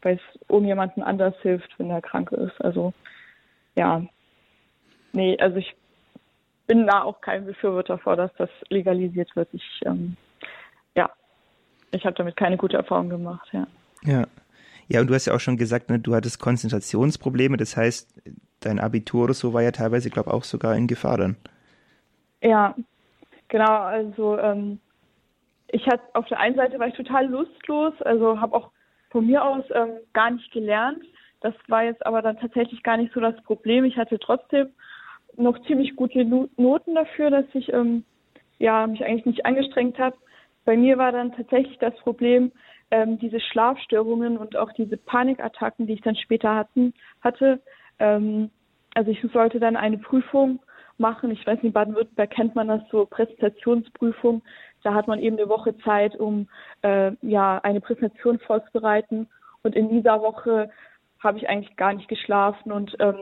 weil 0.01 0.15
es 0.15 0.41
irgendjemandem 0.49 1.03
anders 1.03 1.35
hilft, 1.41 1.77
wenn 1.77 1.89
er 1.89 2.01
krank 2.01 2.31
ist. 2.31 2.59
Also 2.61 2.93
ja, 3.75 4.03
nee, 5.13 5.37
also 5.39 5.57
ich 5.57 5.75
bin 6.67 6.87
da 6.87 7.03
auch 7.03 7.21
kein 7.21 7.45
Befürworter 7.45 7.97
vor, 7.97 8.15
dass 8.15 8.31
das 8.37 8.49
legalisiert 8.69 9.35
wird. 9.35 9.49
Ich 9.53 9.81
ähm, 9.85 10.17
ich 11.93 12.05
habe 12.05 12.15
damit 12.15 12.35
keine 12.35 12.57
gute 12.57 12.77
Erfahrung 12.77 13.09
gemacht, 13.09 13.47
ja. 13.51 13.67
Ja. 14.03 14.27
Ja, 14.89 14.99
und 14.99 15.07
du 15.07 15.13
hast 15.13 15.27
ja 15.27 15.33
auch 15.33 15.39
schon 15.39 15.57
gesagt, 15.57 15.89
ne, 15.89 15.97
du 15.97 16.13
hattest 16.13 16.39
Konzentrationsprobleme, 16.39 17.55
das 17.55 17.77
heißt, 17.77 18.21
dein 18.65 18.79
Abitur 18.79 19.25
oder 19.25 19.33
so 19.33 19.53
war 19.53 19.61
ja 19.61 19.71
teilweise, 19.71 20.09
glaube 20.09 20.29
ich, 20.29 20.33
auch 20.33 20.43
sogar 20.43 20.75
in 20.75 20.87
Gefahr 20.87 21.17
dann. 21.17 21.35
Ja, 22.41 22.75
genau, 23.47 23.81
also 23.81 24.37
ähm, 24.37 24.79
ich 25.67 25.85
hatte 25.87 26.03
auf 26.13 26.27
der 26.27 26.39
einen 26.39 26.55
Seite 26.55 26.77
war 26.79 26.87
ich 26.87 26.95
total 26.95 27.27
lustlos, 27.27 27.93
also 28.01 28.39
habe 28.39 28.55
auch 28.55 28.71
von 29.09 29.25
mir 29.25 29.43
aus 29.43 29.63
ähm, 29.73 29.97
gar 30.13 30.31
nicht 30.31 30.51
gelernt. 30.51 31.03
Das 31.41 31.53
war 31.67 31.83
jetzt 31.83 32.05
aber 32.05 32.21
dann 32.21 32.37
tatsächlich 32.39 32.83
gar 32.83 32.97
nicht 32.97 33.13
so 33.13 33.19
das 33.19 33.35
Problem. 33.43 33.85
Ich 33.85 33.97
hatte 33.97 34.19
trotzdem 34.19 34.69
noch 35.35 35.59
ziemlich 35.65 35.95
gute 35.95 36.23
Noten 36.25 36.95
dafür, 36.95 37.29
dass 37.29 37.45
ich 37.53 37.71
ähm, 37.73 38.03
ja 38.59 38.87
mich 38.87 39.03
eigentlich 39.03 39.25
nicht 39.25 39.45
angestrengt 39.45 39.99
habe. 39.99 40.15
Bei 40.65 40.77
mir 40.77 40.97
war 40.97 41.11
dann 41.11 41.33
tatsächlich 41.33 41.77
das 41.79 41.95
Problem, 41.97 42.51
ähm, 42.91 43.17
diese 43.19 43.39
Schlafstörungen 43.39 44.37
und 44.37 44.55
auch 44.55 44.71
diese 44.73 44.97
Panikattacken, 44.97 45.87
die 45.87 45.93
ich 45.93 46.01
dann 46.01 46.15
später 46.15 46.55
hatten, 46.55 46.93
hatte. 47.21 47.59
Ähm, 47.99 48.49
also 48.93 49.11
ich 49.11 49.21
sollte 49.33 49.59
dann 49.59 49.75
eine 49.75 49.97
Prüfung 49.97 50.59
machen. 50.97 51.31
Ich 51.31 51.45
weiß 51.45 51.55
nicht, 51.55 51.65
in 51.65 51.73
Baden-Württemberg 51.73 52.29
kennt 52.29 52.55
man 52.55 52.67
das 52.67 52.81
so, 52.91 53.05
Präsentationsprüfung. 53.05 54.41
Da 54.83 54.93
hat 54.93 55.07
man 55.07 55.19
eben 55.19 55.37
eine 55.37 55.49
Woche 55.49 55.77
Zeit, 55.79 56.15
um 56.15 56.47
äh, 56.81 57.11
ja 57.21 57.59
eine 57.59 57.81
Präsentation 57.81 58.39
vorzubereiten. 58.39 59.27
Und 59.63 59.75
in 59.75 59.89
dieser 59.89 60.21
Woche 60.21 60.69
habe 61.19 61.37
ich 61.37 61.49
eigentlich 61.49 61.75
gar 61.77 61.93
nicht 61.93 62.09
geschlafen 62.09 62.71
und 62.71 62.95
ähm, 62.99 63.15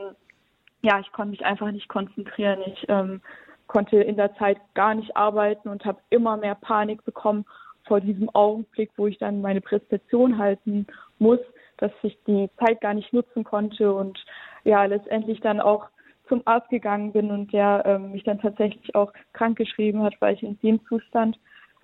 ja, 0.82 0.98
ich 0.98 1.12
konnte 1.12 1.30
mich 1.30 1.44
einfach 1.44 1.70
nicht 1.70 1.88
konzentrieren. 1.88 2.58
Ich 2.66 2.84
ähm, 2.88 3.20
konnte 3.68 3.98
in 3.98 4.16
der 4.16 4.34
Zeit 4.34 4.58
gar 4.74 4.94
nicht 4.94 5.16
arbeiten 5.16 5.68
und 5.68 5.84
habe 5.84 6.00
immer 6.10 6.36
mehr 6.36 6.56
Panik 6.56 7.04
bekommen 7.04 7.46
vor 7.86 8.00
diesem 8.00 8.28
Augenblick, 8.34 8.90
wo 8.96 9.06
ich 9.06 9.18
dann 9.18 9.40
meine 9.40 9.60
Präsentation 9.60 10.38
halten 10.38 10.86
muss, 11.18 11.38
dass 11.82 11.90
ich 12.04 12.16
die 12.28 12.48
Zeit 12.60 12.80
gar 12.80 12.94
nicht 12.94 13.12
nutzen 13.12 13.42
konnte 13.42 13.92
und 13.92 14.24
ja, 14.62 14.84
letztendlich 14.84 15.40
dann 15.40 15.60
auch 15.60 15.88
zum 16.28 16.42
Arzt 16.44 16.68
gegangen 16.70 17.12
bin 17.12 17.30
und 17.32 17.52
der 17.52 17.82
ähm, 17.84 18.12
mich 18.12 18.22
dann 18.22 18.40
tatsächlich 18.40 18.94
auch 18.94 19.12
krank 19.32 19.58
geschrieben 19.58 20.02
hat, 20.04 20.14
weil 20.20 20.34
ich 20.34 20.42
in 20.44 20.58
dem 20.60 20.80
Zustand 20.86 21.38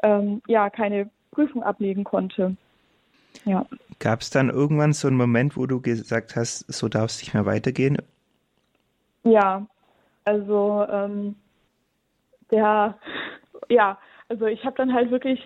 ähm, 0.05 0.41
ja 0.47 0.71
keine 0.71 1.11
Prüfung 1.33 1.65
ablegen 1.65 2.05
konnte. 2.05 2.57
Ja. 3.45 3.67
Gab 3.99 4.21
es 4.21 4.31
dann 4.31 4.51
irgendwann 4.51 4.93
so 4.93 5.09
einen 5.09 5.17
Moment, 5.17 5.57
wo 5.57 5.67
du 5.67 5.81
gesagt 5.81 6.37
hast, 6.37 6.73
so 6.73 6.89
darf 6.89 7.07
es 7.07 7.21
nicht 7.21 7.35
mehr 7.35 7.45
weitergehen? 7.45 7.99
Ja, 9.25 9.67
also 10.25 10.87
ähm, 10.89 11.35
der, 12.53 12.97
ja, 13.69 13.99
also 14.29 14.47
ich 14.47 14.65
habe 14.65 14.77
dann 14.77 14.95
halt 14.95 15.11
wirklich, 15.11 15.41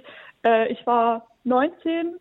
äh, 0.44 0.70
ich 0.70 0.86
war 0.86 1.26
19, 1.44 2.16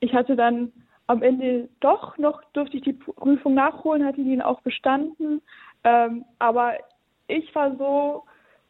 ich 0.00 0.12
hatte 0.12 0.34
dann 0.34 0.72
am 1.06 1.22
Ende 1.22 1.68
doch 1.80 2.18
noch, 2.18 2.42
durfte 2.52 2.76
ich 2.78 2.82
die 2.82 2.92
Prüfung 2.92 3.54
nachholen, 3.54 4.04
hatte 4.04 4.20
ihn 4.20 4.42
auch 4.42 4.60
bestanden, 4.62 5.40
ähm, 5.84 6.24
aber 6.38 6.74
ich 7.28 7.54
war 7.54 7.76
so, 7.76 8.24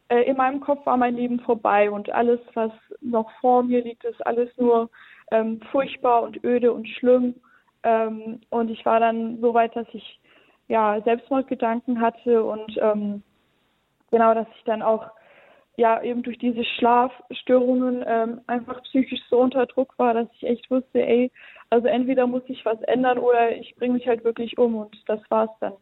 äh, 0.09 0.21
in 0.23 0.37
meinem 0.37 0.59
Kopf 0.59 0.85
war 0.85 0.97
mein 0.97 1.15
Leben 1.15 1.39
vorbei 1.39 1.89
und 1.89 2.09
alles, 2.09 2.39
was 2.53 2.71
noch 3.01 3.29
vor 3.41 3.63
mir 3.63 3.83
liegt, 3.83 4.03
ist 4.03 4.25
alles 4.25 4.49
nur 4.57 4.89
ähm, 5.31 5.59
furchtbar 5.71 6.23
und 6.23 6.43
öde 6.43 6.71
und 6.71 6.87
schlimm. 6.87 7.35
Ähm, 7.83 8.41
und 8.49 8.69
ich 8.69 8.85
war 8.85 8.99
dann 8.99 9.39
so 9.41 9.53
weit, 9.53 9.75
dass 9.75 9.87
ich 9.93 10.19
ja 10.67 11.01
Selbstmordgedanken 11.01 12.01
hatte 12.01 12.43
und 12.43 12.77
ähm, 12.81 13.23
genau, 14.11 14.33
dass 14.33 14.47
ich 14.57 14.63
dann 14.63 14.81
auch 14.81 15.09
ja 15.77 16.01
eben 16.01 16.23
durch 16.23 16.37
diese 16.39 16.63
Schlafstörungen 16.63 18.03
ähm, 18.05 18.41
einfach 18.47 18.81
psychisch 18.83 19.21
so 19.29 19.39
unter 19.39 19.65
Druck 19.67 19.93
war, 19.97 20.13
dass 20.13 20.27
ich 20.33 20.43
echt 20.43 20.69
wusste, 20.69 20.99
ey, 20.99 21.31
also 21.69 21.87
entweder 21.87 22.27
muss 22.27 22.41
ich 22.47 22.65
was 22.65 22.81
ändern 22.81 23.19
oder 23.19 23.55
ich 23.55 23.75
bringe 23.75 23.93
mich 23.93 24.07
halt 24.07 24.23
wirklich 24.23 24.57
um 24.57 24.75
und 24.75 24.95
das 25.05 25.19
war's 25.29 25.51
dann. 25.59 25.73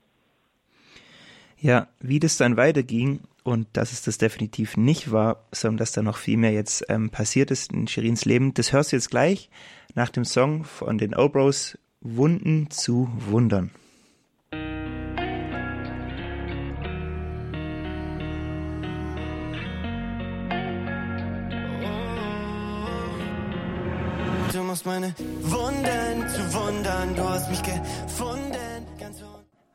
Ja, 1.58 1.88
wie 2.00 2.20
das 2.20 2.38
dann 2.38 2.58
weiterging 2.58 3.22
und 3.44 3.68
dass 3.74 3.94
es 3.94 4.02
das 4.02 4.18
definitiv 4.18 4.76
nicht 4.76 5.12
war, 5.12 5.46
sondern 5.52 5.78
dass 5.78 5.94
da 5.94 6.02
noch 6.02 6.18
viel 6.18 6.38
mehr 6.38 6.52
jetzt 6.52 6.86
ähm, 6.90 7.10
passiert 7.10 7.50
ist 7.50 7.72
in 7.72 7.88
Shirins 7.88 8.26
Leben, 8.26 8.54
das 8.54 8.74
hörst 8.74 8.92
du 8.92 8.98
jetzt 8.98 9.10
gleich 9.10 9.50
nach 9.94 10.10
dem 10.10 10.26
Song 10.26 10.66
von 10.66 10.98
den 10.98 11.16
Obros 11.16 11.78
Wunden 12.02 12.70
zu 12.70 13.10
Wundern. 13.16 13.72
Meine 24.86 25.16
Wunden 25.42 26.30
zu 26.30 26.54
wundern, 26.54 27.16
du 27.16 27.24
hast 27.24 27.50
mich 27.50 27.64
gefunden. 27.64 28.56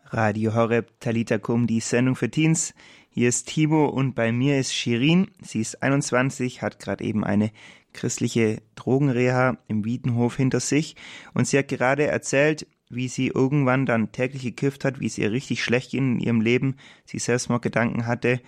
Radio 0.05 0.55
Horeb 0.55 1.01
Talita 1.01 1.39
Kum, 1.39 1.67
die 1.67 1.81
Sendung 1.81 2.15
für 2.15 2.31
Teens. 2.31 2.75
Hier 3.11 3.29
ist 3.29 3.49
Timo 3.49 3.87
und 3.87 4.15
bei 4.15 4.31
mir 4.31 4.59
ist 4.59 4.73
Shirin. 4.73 5.29
Sie 5.43 5.61
ist 5.61 5.83
21, 5.83 6.63
hat 6.63 6.79
gerade 6.79 7.03
eben 7.03 7.25
eine 7.25 7.51
christliche 7.93 8.63
Drogenreha 8.77 9.59
im 9.67 9.85
Wiedenhof 9.85 10.37
hinter 10.37 10.61
sich 10.61 10.95
und 11.35 11.47
sie 11.47 11.59
hat 11.59 11.69
gerade 11.69 12.07
erzählt, 12.07 12.69
wie 12.89 13.09
sie 13.09 13.29
irgendwann 13.29 13.87
dann 13.87 14.13
täglich 14.13 14.43
gekifft 14.43 14.85
hat, 14.85 15.01
wie 15.01 15.07
es 15.07 15.19
ihr 15.19 15.33
richtig 15.33 15.65
schlecht 15.65 15.91
ging 15.91 16.15
in 16.15 16.21
ihrem 16.21 16.41
Leben, 16.41 16.77
sie 17.05 17.19
Selbstmordgedanken 17.19 18.07
hatte 18.07 18.41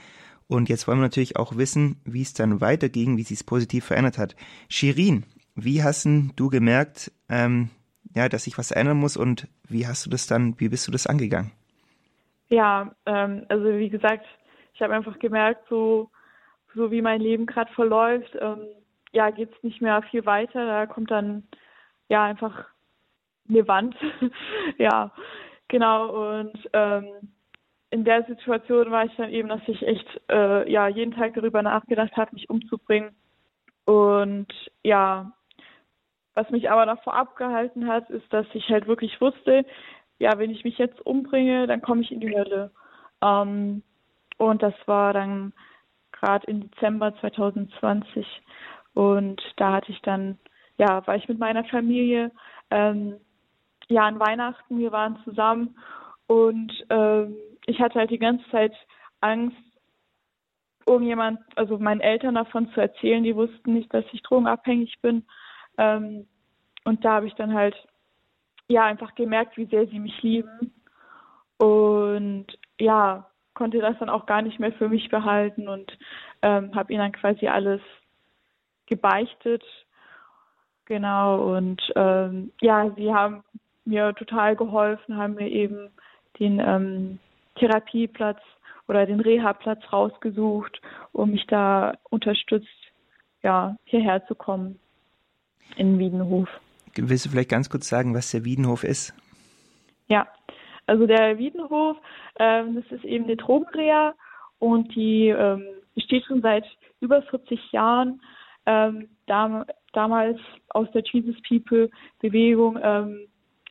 und 0.46 0.68
jetzt 0.68 0.86
wollen 0.86 0.98
wir 0.98 1.02
natürlich 1.02 1.36
auch 1.36 1.56
wissen, 1.56 2.00
wie 2.04 2.22
es 2.22 2.34
dann 2.34 2.60
weiterging, 2.60 3.16
wie 3.16 3.22
sie 3.22 3.34
es 3.34 3.42
positiv 3.42 3.86
verändert 3.86 4.18
hat. 4.18 4.36
Shirin, 4.68 5.24
wie 5.54 5.82
hast 5.82 6.06
du 6.06 6.48
gemerkt, 6.48 7.12
ähm, 7.28 7.70
ja, 8.14 8.28
dass 8.28 8.44
sich 8.44 8.58
was 8.58 8.70
ändern 8.70 8.98
muss 8.98 9.16
und 9.16 9.48
wie 9.68 9.86
hast 9.86 10.06
du 10.06 10.10
das 10.10 10.26
dann, 10.26 10.58
wie 10.58 10.68
bist 10.68 10.86
du 10.86 10.92
das 10.92 11.06
angegangen? 11.06 11.52
Ja, 12.48 12.94
ähm, 13.06 13.46
also 13.48 13.64
wie 13.64 13.88
gesagt, 13.88 14.26
ich 14.74 14.82
habe 14.82 14.94
einfach 14.94 15.18
gemerkt, 15.18 15.64
so, 15.68 16.10
so 16.74 16.90
wie 16.90 17.02
mein 17.02 17.20
Leben 17.20 17.46
gerade 17.46 17.72
verläuft, 17.72 18.36
ähm, 18.40 18.66
ja, 19.12 19.30
geht 19.30 19.50
es 19.54 19.62
nicht 19.62 19.80
mehr 19.80 20.02
viel 20.02 20.24
weiter. 20.26 20.66
Da 20.66 20.86
kommt 20.86 21.10
dann 21.10 21.44
ja 22.08 22.24
einfach 22.24 22.66
eine 23.48 23.66
Wand. 23.68 23.94
ja, 24.78 25.12
genau. 25.68 26.40
Und 26.40 26.68
ähm, 26.72 27.06
in 27.90 28.04
der 28.04 28.24
Situation 28.24 28.90
war 28.90 29.04
ich 29.04 29.14
dann 29.16 29.30
eben, 29.30 29.48
dass 29.48 29.60
ich 29.66 29.82
echt 29.86 30.20
äh, 30.30 30.70
ja 30.70 30.88
jeden 30.88 31.14
Tag 31.14 31.34
darüber 31.34 31.62
nachgedacht 31.62 32.16
habe, 32.16 32.34
mich 32.34 32.48
umzubringen. 32.48 33.14
Und 33.84 34.48
ja, 34.82 35.32
was 36.34 36.48
mich 36.50 36.70
aber 36.70 36.86
davor 36.86 37.14
abgehalten 37.14 37.88
hat, 37.88 38.08
ist, 38.10 38.32
dass 38.32 38.46
ich 38.54 38.68
halt 38.68 38.86
wirklich 38.86 39.20
wusste, 39.20 39.64
ja, 40.18 40.38
wenn 40.38 40.50
ich 40.50 40.64
mich 40.64 40.78
jetzt 40.78 41.04
umbringe, 41.04 41.66
dann 41.66 41.82
komme 41.82 42.02
ich 42.02 42.12
in 42.12 42.20
die 42.20 42.34
Hölle. 42.34 42.70
Ähm, 43.22 43.82
und 44.38 44.62
das 44.62 44.74
war 44.86 45.12
dann 45.12 45.52
gerade 46.12 46.46
im 46.46 46.60
Dezember 46.60 47.14
2020. 47.20 48.26
Und 48.94 49.42
da 49.56 49.72
hatte 49.72 49.90
ich 49.90 50.00
dann, 50.02 50.38
ja, 50.78 51.06
war 51.06 51.16
ich 51.16 51.28
mit 51.28 51.38
meiner 51.38 51.64
Familie, 51.64 52.30
ähm, 52.70 53.16
ja, 53.88 54.02
an 54.02 54.20
Weihnachten, 54.20 54.78
wir 54.78 54.92
waren 54.92 55.18
zusammen 55.24 55.76
und 56.26 56.72
ähm, 56.88 57.36
ich 57.66 57.80
hatte 57.80 57.98
halt 57.98 58.10
die 58.10 58.18
ganze 58.18 58.48
Zeit 58.50 58.72
Angst, 59.20 59.56
irgendjemand, 60.86 61.40
also 61.56 61.78
meinen 61.78 62.00
Eltern 62.00 62.34
davon 62.34 62.70
zu 62.72 62.80
erzählen. 62.80 63.22
Die 63.22 63.36
wussten 63.36 63.74
nicht, 63.74 63.92
dass 63.94 64.04
ich 64.12 64.22
drogenabhängig 64.22 65.00
bin. 65.00 65.24
Ähm, 65.78 66.26
und 66.84 67.04
da 67.04 67.14
habe 67.14 67.26
ich 67.26 67.34
dann 67.34 67.54
halt 67.54 67.76
ja 68.68 68.84
einfach 68.84 69.14
gemerkt, 69.14 69.56
wie 69.56 69.66
sehr 69.66 69.86
sie 69.86 69.98
mich 69.98 70.22
lieben. 70.22 70.72
Und 71.58 72.46
ja, 72.80 73.28
konnte 73.54 73.78
das 73.78 73.98
dann 73.98 74.08
auch 74.08 74.26
gar 74.26 74.42
nicht 74.42 74.58
mehr 74.58 74.72
für 74.72 74.88
mich 74.88 75.08
behalten 75.08 75.68
und 75.68 75.96
ähm, 76.42 76.74
habe 76.74 76.92
ihnen 76.92 77.02
dann 77.02 77.12
quasi 77.12 77.46
alles 77.46 77.80
gebeichtet. 78.86 79.62
Genau, 80.86 81.54
und 81.56 81.80
ähm, 81.94 82.52
ja, 82.60 82.90
sie 82.96 83.12
haben 83.14 83.44
mir 83.84 84.14
total 84.14 84.56
geholfen, 84.56 85.16
haben 85.16 85.34
mir 85.34 85.48
eben 85.48 85.90
den 86.40 86.58
ähm, 86.60 87.18
Therapieplatz 87.56 88.40
oder 88.88 89.06
den 89.06 89.20
Reha-Platz 89.20 89.80
rausgesucht, 89.92 90.80
um 91.12 91.30
mich 91.30 91.46
da 91.46 91.94
unterstützt, 92.10 92.68
ja, 93.42 93.76
hierher 93.84 94.26
zu 94.26 94.34
kommen 94.34 94.80
in 95.76 95.98
Wiedenhof. 95.98 96.48
Willst 96.94 97.26
du 97.26 97.30
vielleicht 97.30 97.50
ganz 97.50 97.70
kurz 97.70 97.88
sagen, 97.88 98.14
was 98.14 98.30
der 98.30 98.44
Wiedenhof 98.44 98.84
ist? 98.84 99.14
Ja, 100.08 100.26
also 100.86 101.06
der 101.06 101.38
Wiedenhof, 101.38 101.96
ähm, 102.38 102.74
das 102.74 102.84
ist 102.90 103.04
eben 103.04 103.24
eine 103.24 103.36
Drogenreha 103.36 104.14
und 104.58 104.94
die 104.94 105.28
ähm, 105.28 105.64
besteht 105.94 106.24
schon 106.26 106.42
seit 106.42 106.64
über 107.00 107.22
40 107.22 107.72
Jahren. 107.72 108.20
Ähm, 108.64 109.08
dam 109.26 109.64
damals 109.92 110.38
aus 110.68 110.90
der 110.92 111.02
Jesus 111.02 111.36
People 111.48 111.90
Bewegung 112.20 112.78
ähm, 112.80 113.26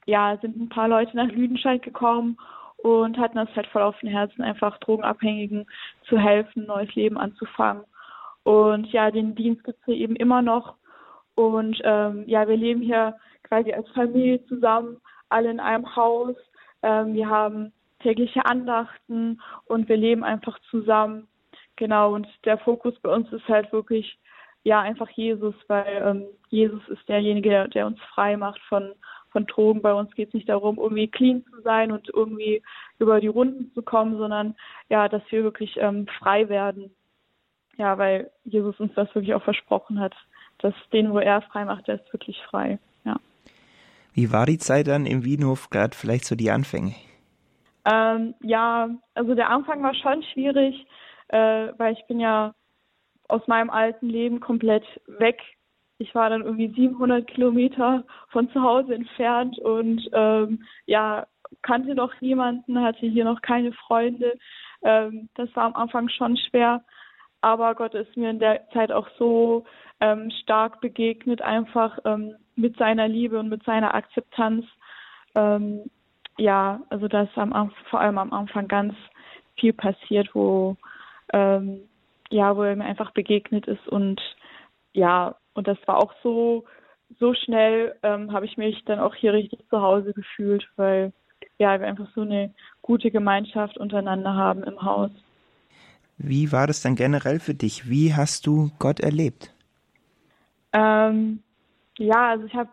ja, 0.06 0.38
sind 0.42 0.58
ein 0.58 0.70
paar 0.70 0.88
Leute 0.88 1.16
nach 1.16 1.30
Lüdenscheid 1.32 1.82
gekommen 1.82 2.38
und 2.78 3.18
hatten 3.18 3.38
das 3.38 3.56
halt 3.56 3.68
voll 3.68 3.84
auf 3.84 3.98
dem 4.00 4.10
Herzen, 4.10 4.42
einfach 4.42 4.78
Drogenabhängigen 4.80 5.66
zu 6.08 6.18
helfen, 6.18 6.66
neues 6.66 6.94
Leben 6.96 7.18
anzufangen. 7.18 7.84
Und 8.44 8.88
ja, 8.92 9.12
den 9.12 9.36
Dienst 9.36 9.64
gibt 9.64 9.80
es 9.80 9.86
hier 9.86 9.96
eben 9.96 10.16
immer 10.16 10.42
noch. 10.42 10.76
Und 11.36 11.80
ähm, 11.84 12.24
ja, 12.28 12.48
wir 12.48 12.58
leben 12.58 12.82
hier 12.82 13.16
quasi 13.44 13.74
als 13.74 13.88
Familie 13.90 14.46
zusammen, 14.46 15.02
alle 15.30 15.52
in 15.52 15.60
einem 15.60 15.96
Haus. 15.96 16.36
Ähm, 16.84 17.14
wir 17.14 17.30
haben 17.30 17.74
tägliche 18.00 18.46
Andachten 18.46 19.42
und 19.66 19.90
wir 19.90 19.98
leben 19.98 20.24
einfach 20.24 20.58
zusammen. 20.70 21.28
Genau, 21.76 22.14
und 22.14 22.28
der 22.46 22.58
Fokus 22.60 23.00
bei 23.02 23.14
uns 23.14 23.32
ist 23.32 23.48
halt 23.48 23.72
wirklich, 23.72 24.18
ja, 24.64 24.82
einfach 24.82 25.10
Jesus, 25.10 25.56
weil 25.68 26.02
ähm, 26.06 26.26
Jesus 26.50 26.82
ist 26.90 27.08
derjenige, 27.10 27.50
der, 27.50 27.68
der 27.68 27.88
uns 27.88 28.00
frei 28.14 28.38
macht 28.38 28.62
von, 28.70 28.94
von 29.32 29.46
Drogen. 29.48 29.82
Bei 29.82 29.94
uns 29.94 30.14
geht 30.14 30.30
es 30.30 30.34
nicht 30.34 30.50
darum, 30.50 30.78
irgendwie 30.78 31.08
clean 31.08 31.44
zu 31.46 31.62
sein 31.62 31.92
und 31.92 32.10
irgendwie 32.14 32.62
über 33.00 33.20
die 33.20 33.28
Runden 33.28 33.72
zu 33.74 33.82
kommen, 33.82 34.18
sondern 34.18 34.56
ja, 34.90 35.08
dass 35.08 35.24
wir 35.30 35.44
wirklich 35.44 35.78
ähm, 35.78 36.08
frei 36.20 36.50
werden. 36.50 36.94
Ja, 37.78 37.98
weil 37.98 38.30
Jesus 38.44 38.80
uns 38.80 38.94
das 38.94 39.14
wirklich 39.16 39.34
auch 39.34 39.44
versprochen 39.44 40.00
hat 40.00 40.14
dass 40.62 40.74
den, 40.94 41.12
wo 41.12 41.20
er 41.20 41.42
frei 41.42 41.66
macht, 41.66 41.88
der 41.88 41.96
ist 41.96 42.14
wirklich 42.14 42.40
frei. 42.50 42.80
Ja. 43.04 43.18
Wie 44.14 44.32
war 44.32 44.46
die 44.46 44.58
Zeit 44.58 44.88
dann 44.88 45.06
im 45.06 45.24
Wienhof, 45.24 45.70
gerade 45.70 45.96
vielleicht 45.96 46.26
so 46.26 46.36
die 46.36 46.52
Anfänge? 46.52 46.94
Ähm, 47.86 48.36
ja, 48.42 48.90
also 49.16 49.36
der 49.36 49.50
Anfang 49.50 49.82
war 49.82 49.96
schon 49.96 50.24
schwierig, 50.34 50.86
äh, 51.30 51.70
weil 51.78 51.94
ich 51.94 52.06
bin 52.08 52.20
ja 52.20 52.54
aus 53.28 53.48
meinem 53.48 53.70
alten 53.70 54.08
Leben 54.08 54.40
komplett 54.40 54.84
weg. 55.08 55.42
Ich 55.98 56.14
war 56.14 56.30
dann 56.30 56.42
irgendwie 56.42 56.74
700 56.74 57.26
Kilometer 57.28 58.04
von 58.30 58.50
zu 58.52 58.62
Hause 58.62 58.96
entfernt 58.96 59.58
und 59.60 60.10
ähm, 60.14 60.64
ja, 60.86 61.26
kannte 61.62 61.96
noch 61.96 62.14
niemanden, 62.22 62.82
hatte 62.82 63.06
hier 63.06 63.26
noch 63.26 63.42
keine 63.42 63.72
Freunde. 63.72 64.38
Ähm, 64.84 65.30
das 65.36 65.50
war 65.56 65.66
am 65.66 65.76
Anfang 65.76 66.10
schon 66.10 66.38
schwer, 66.38 66.84
aber 67.42 67.76
Gott 67.76 67.94
ist 67.94 68.16
mir 68.16 68.30
in 68.30 68.40
der 68.40 68.68
Zeit 68.70 68.92
auch 68.92 69.08
so 69.18 69.66
ähm, 70.00 70.32
stark 70.44 70.82
begegnet, 70.82 71.42
einfach 71.42 71.98
ähm, 72.06 72.36
mit 72.56 72.78
seiner 72.78 73.08
Liebe 73.08 73.40
und 73.40 73.50
mit 73.50 73.64
seiner 73.64 73.94
Akzeptanz. 73.94 74.66
Ähm, 75.36 75.90
ja, 76.38 76.82
also 76.90 77.08
das 77.08 77.30
am, 77.36 77.72
vor 77.90 78.00
allem 78.00 78.18
am 78.18 78.34
Anfang 78.34 78.68
ganz 78.68 78.94
viel 79.56 79.74
passiert, 79.74 80.34
wo 80.34 80.78
ähm, 81.34 81.82
ja, 82.30 82.56
wo 82.56 82.64
er 82.64 82.76
mir 82.76 82.86
einfach 82.86 83.12
begegnet 83.12 83.68
ist 83.68 83.88
und 83.88 84.22
ja, 84.94 85.36
und 85.54 85.68
das 85.68 85.78
war 85.86 85.98
auch 85.98 86.14
so 86.24 86.66
so 87.20 87.34
schnell 87.34 87.96
ähm, 88.04 88.32
habe 88.32 88.46
ich 88.46 88.58
mich 88.58 88.84
dann 88.86 89.00
auch 89.00 89.16
hier 89.16 89.34
richtig 89.34 89.68
zu 89.70 89.82
Hause 89.82 90.14
gefühlt, 90.14 90.68
weil 90.78 91.12
ja, 91.58 91.80
wir 91.80 91.88
einfach 91.88 92.08
so 92.16 92.22
eine 92.22 92.54
gute 92.82 93.12
Gemeinschaft 93.12 93.78
untereinander 93.78 94.36
haben 94.36 94.64
im 94.64 94.82
Haus. 94.82 95.12
Wie 96.24 96.52
war 96.52 96.68
das 96.68 96.82
dann 96.82 96.96
generell 96.96 97.40
für 97.40 97.56
dich? 97.56 97.90
Wie 97.90 98.14
hast 98.14 98.46
du 98.46 98.70
Gott 98.78 99.00
erlebt? 99.00 99.54
Ähm, 100.74 101.42
ja, 101.98 102.30
also 102.30 102.46
ich 102.46 102.54
habe, 102.54 102.70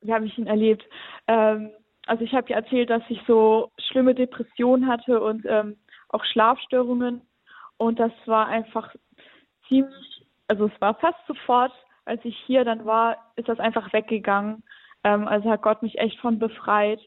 wie 0.00 0.12
habe 0.12 0.26
ich 0.26 0.38
ihn 0.38 0.46
erlebt? 0.46 0.84
Ähm, 1.26 1.70
also 2.06 2.24
ich 2.24 2.32
habe 2.32 2.48
ja 2.48 2.56
erzählt, 2.56 2.88
dass 2.88 3.02
ich 3.10 3.20
so 3.26 3.70
schlimme 3.78 4.14
Depressionen 4.14 4.88
hatte 4.88 5.20
und 5.20 5.44
ähm, 5.46 5.76
auch 6.08 6.24
Schlafstörungen. 6.24 7.20
Und 7.76 8.00
das 8.00 8.12
war 8.24 8.46
einfach 8.46 8.94
ziemlich, 9.68 10.24
also 10.48 10.66
es 10.66 10.80
war 10.80 10.94
fast 10.94 11.18
sofort, 11.26 11.72
als 12.06 12.24
ich 12.24 12.36
hier 12.46 12.64
dann 12.64 12.86
war, 12.86 13.18
ist 13.36 13.48
das 13.48 13.60
einfach 13.60 13.92
weggegangen. 13.92 14.62
Ähm, 15.04 15.28
also 15.28 15.50
hat 15.50 15.60
Gott 15.60 15.82
mich 15.82 15.98
echt 15.98 16.18
von 16.20 16.38
befreit. 16.38 17.00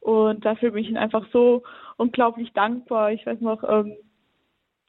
Und 0.00 0.44
dafür 0.44 0.72
bin 0.72 0.82
ich 0.82 0.90
ihm 0.90 0.96
einfach 0.96 1.26
so 1.32 1.62
unglaublich 1.96 2.52
dankbar. 2.52 3.12
Ich 3.12 3.24
weiß 3.24 3.40
noch, 3.40 3.62
ähm, 3.62 3.96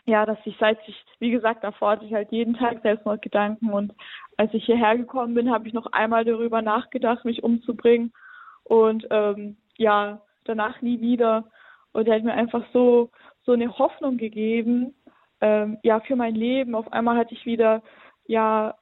ja, 0.09 0.25
dass 0.25 0.37
ich 0.45 0.55
seit 0.59 0.77
ich, 0.87 1.05
wie 1.19 1.31
gesagt, 1.31 1.63
davor 1.63 1.91
hatte 1.91 2.05
ich 2.05 2.13
halt 2.13 2.31
jeden 2.31 2.55
Tag 2.55 2.81
selbst 2.81 3.05
noch 3.05 3.19
Gedanken 3.21 3.71
und 3.71 3.93
als 4.37 4.53
ich 4.53 4.65
hierher 4.65 4.97
gekommen 4.97 5.33
bin, 5.33 5.51
habe 5.51 5.67
ich 5.67 5.73
noch 5.73 5.87
einmal 5.87 6.25
darüber 6.25 6.61
nachgedacht, 6.61 7.25
mich 7.25 7.43
umzubringen 7.43 8.11
und 8.63 9.07
ähm, 9.09 9.57
ja, 9.77 10.21
danach 10.45 10.81
nie 10.81 11.01
wieder. 11.01 11.45
Und 11.91 12.07
er 12.07 12.15
hat 12.15 12.23
mir 12.23 12.33
einfach 12.33 12.63
so, 12.71 13.09
so 13.45 13.53
eine 13.53 13.77
Hoffnung 13.77 14.17
gegeben, 14.17 14.93
ähm, 15.41 15.77
ja, 15.83 15.99
für 16.01 16.15
mein 16.15 16.35
Leben. 16.35 16.75
Auf 16.75 16.91
einmal 16.93 17.17
hatte 17.17 17.33
ich 17.33 17.45
wieder, 17.45 17.81
ja, 18.27 18.75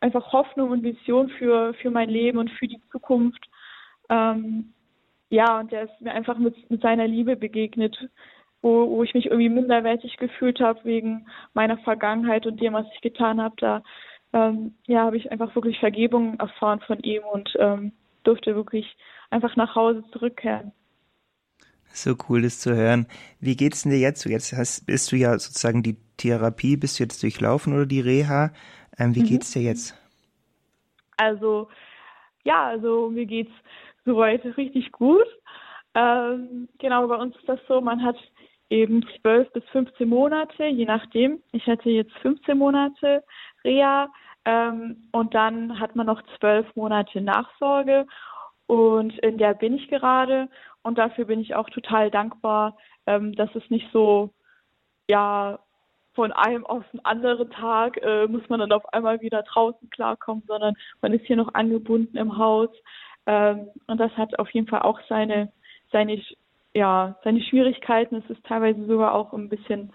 einfach 0.00 0.32
Hoffnung 0.32 0.70
und 0.70 0.82
Vision 0.82 1.28
für, 1.30 1.74
für 1.74 1.90
mein 1.90 2.08
Leben 2.08 2.38
und 2.38 2.50
für 2.50 2.66
die 2.66 2.82
Zukunft. 2.90 3.48
Ähm, 4.08 4.72
ja, 5.30 5.60
und 5.60 5.72
er 5.72 5.84
ist 5.84 6.00
mir 6.00 6.12
einfach 6.12 6.36
mit, 6.38 6.70
mit 6.70 6.82
seiner 6.82 7.06
Liebe 7.06 7.36
begegnet, 7.36 7.96
wo, 8.62 8.88
wo 8.88 9.02
ich 9.02 9.12
mich 9.14 9.26
irgendwie 9.26 9.48
minderwertig 9.48 10.16
gefühlt 10.16 10.60
habe 10.60 10.84
wegen 10.84 11.26
meiner 11.52 11.78
Vergangenheit 11.78 12.46
und 12.46 12.60
dem, 12.60 12.72
was 12.72 12.86
ich 12.94 13.00
getan 13.00 13.40
habe. 13.40 13.54
Da 13.58 13.82
ähm, 14.32 14.74
ja, 14.86 15.00
habe 15.04 15.16
ich 15.16 15.30
einfach 15.30 15.54
wirklich 15.54 15.78
Vergebung 15.78 16.38
erfahren 16.38 16.80
von 16.86 17.00
ihm 17.00 17.22
und 17.24 17.52
ähm, 17.58 17.92
durfte 18.22 18.54
wirklich 18.54 18.96
einfach 19.30 19.56
nach 19.56 19.74
Hause 19.74 20.04
zurückkehren. 20.12 20.72
So 21.94 22.14
cool, 22.28 22.42
das 22.42 22.60
zu 22.60 22.74
hören. 22.74 23.06
Wie 23.38 23.56
geht's 23.56 23.82
denn 23.82 23.92
dir 23.92 23.98
jetzt? 23.98 24.24
Jetzt 24.24 24.52
hast, 24.54 24.86
bist 24.86 25.12
du 25.12 25.16
ja 25.16 25.38
sozusagen 25.38 25.82
die 25.82 25.98
Therapie, 26.16 26.76
bist 26.76 26.98
du 26.98 27.04
jetzt 27.04 27.22
durchlaufen 27.22 27.74
oder 27.74 27.84
die 27.84 28.00
Reha? 28.00 28.52
Ähm, 28.98 29.14
wie 29.14 29.20
mhm. 29.20 29.26
geht's 29.26 29.52
dir 29.52 29.62
jetzt? 29.62 29.94
Also, 31.18 31.68
ja, 32.44 32.68
also 32.68 33.10
mir 33.10 33.26
geht's 33.26 33.52
soweit 34.06 34.42
richtig 34.56 34.90
gut. 34.92 35.26
Ähm, 35.94 36.68
genau, 36.78 37.06
bei 37.06 37.16
uns 37.16 37.36
ist 37.36 37.48
das 37.48 37.60
so, 37.68 37.80
man 37.82 38.02
hat 38.02 38.16
eben 38.72 39.04
12 39.20 39.52
bis 39.52 39.64
15 39.64 40.08
Monate, 40.08 40.64
je 40.64 40.86
nachdem. 40.86 41.42
Ich 41.52 41.66
hatte 41.66 41.90
jetzt 41.90 42.12
15 42.22 42.56
Monate 42.56 43.22
Reha 43.64 44.08
ähm, 44.46 45.08
und 45.12 45.34
dann 45.34 45.78
hat 45.78 45.94
man 45.94 46.06
noch 46.06 46.22
12 46.38 46.74
Monate 46.74 47.20
Nachsorge 47.20 48.06
und 48.66 49.18
in 49.18 49.36
der 49.36 49.52
bin 49.52 49.74
ich 49.74 49.88
gerade 49.88 50.48
und 50.82 50.96
dafür 50.96 51.26
bin 51.26 51.40
ich 51.40 51.54
auch 51.54 51.68
total 51.68 52.10
dankbar, 52.10 52.76
ähm, 53.06 53.34
dass 53.34 53.54
es 53.54 53.68
nicht 53.68 53.86
so, 53.92 54.30
ja, 55.08 55.58
von 56.14 56.32
einem 56.32 56.64
auf 56.66 56.84
den 56.92 57.04
anderen 57.04 57.50
Tag 57.50 57.98
äh, 58.02 58.26
muss 58.26 58.48
man 58.48 58.60
dann 58.60 58.72
auf 58.72 58.92
einmal 58.92 59.20
wieder 59.20 59.42
draußen 59.42 59.88
klarkommen, 59.90 60.44
sondern 60.46 60.74
man 61.00 61.12
ist 61.12 61.26
hier 61.26 61.36
noch 61.36 61.54
angebunden 61.54 62.16
im 62.16 62.36
Haus. 62.36 62.70
Ähm, 63.26 63.68
und 63.86 63.98
das 63.98 64.12
hat 64.12 64.38
auf 64.38 64.50
jeden 64.50 64.66
Fall 64.66 64.82
auch 64.82 65.00
seine, 65.08 65.52
seine 65.90 66.22
ja, 66.74 67.16
seine 67.24 67.42
Schwierigkeiten. 67.42 68.16
Es 68.16 68.30
ist 68.30 68.44
teilweise 68.44 68.84
sogar 68.86 69.14
auch 69.14 69.32
ein 69.32 69.48
bisschen, 69.48 69.92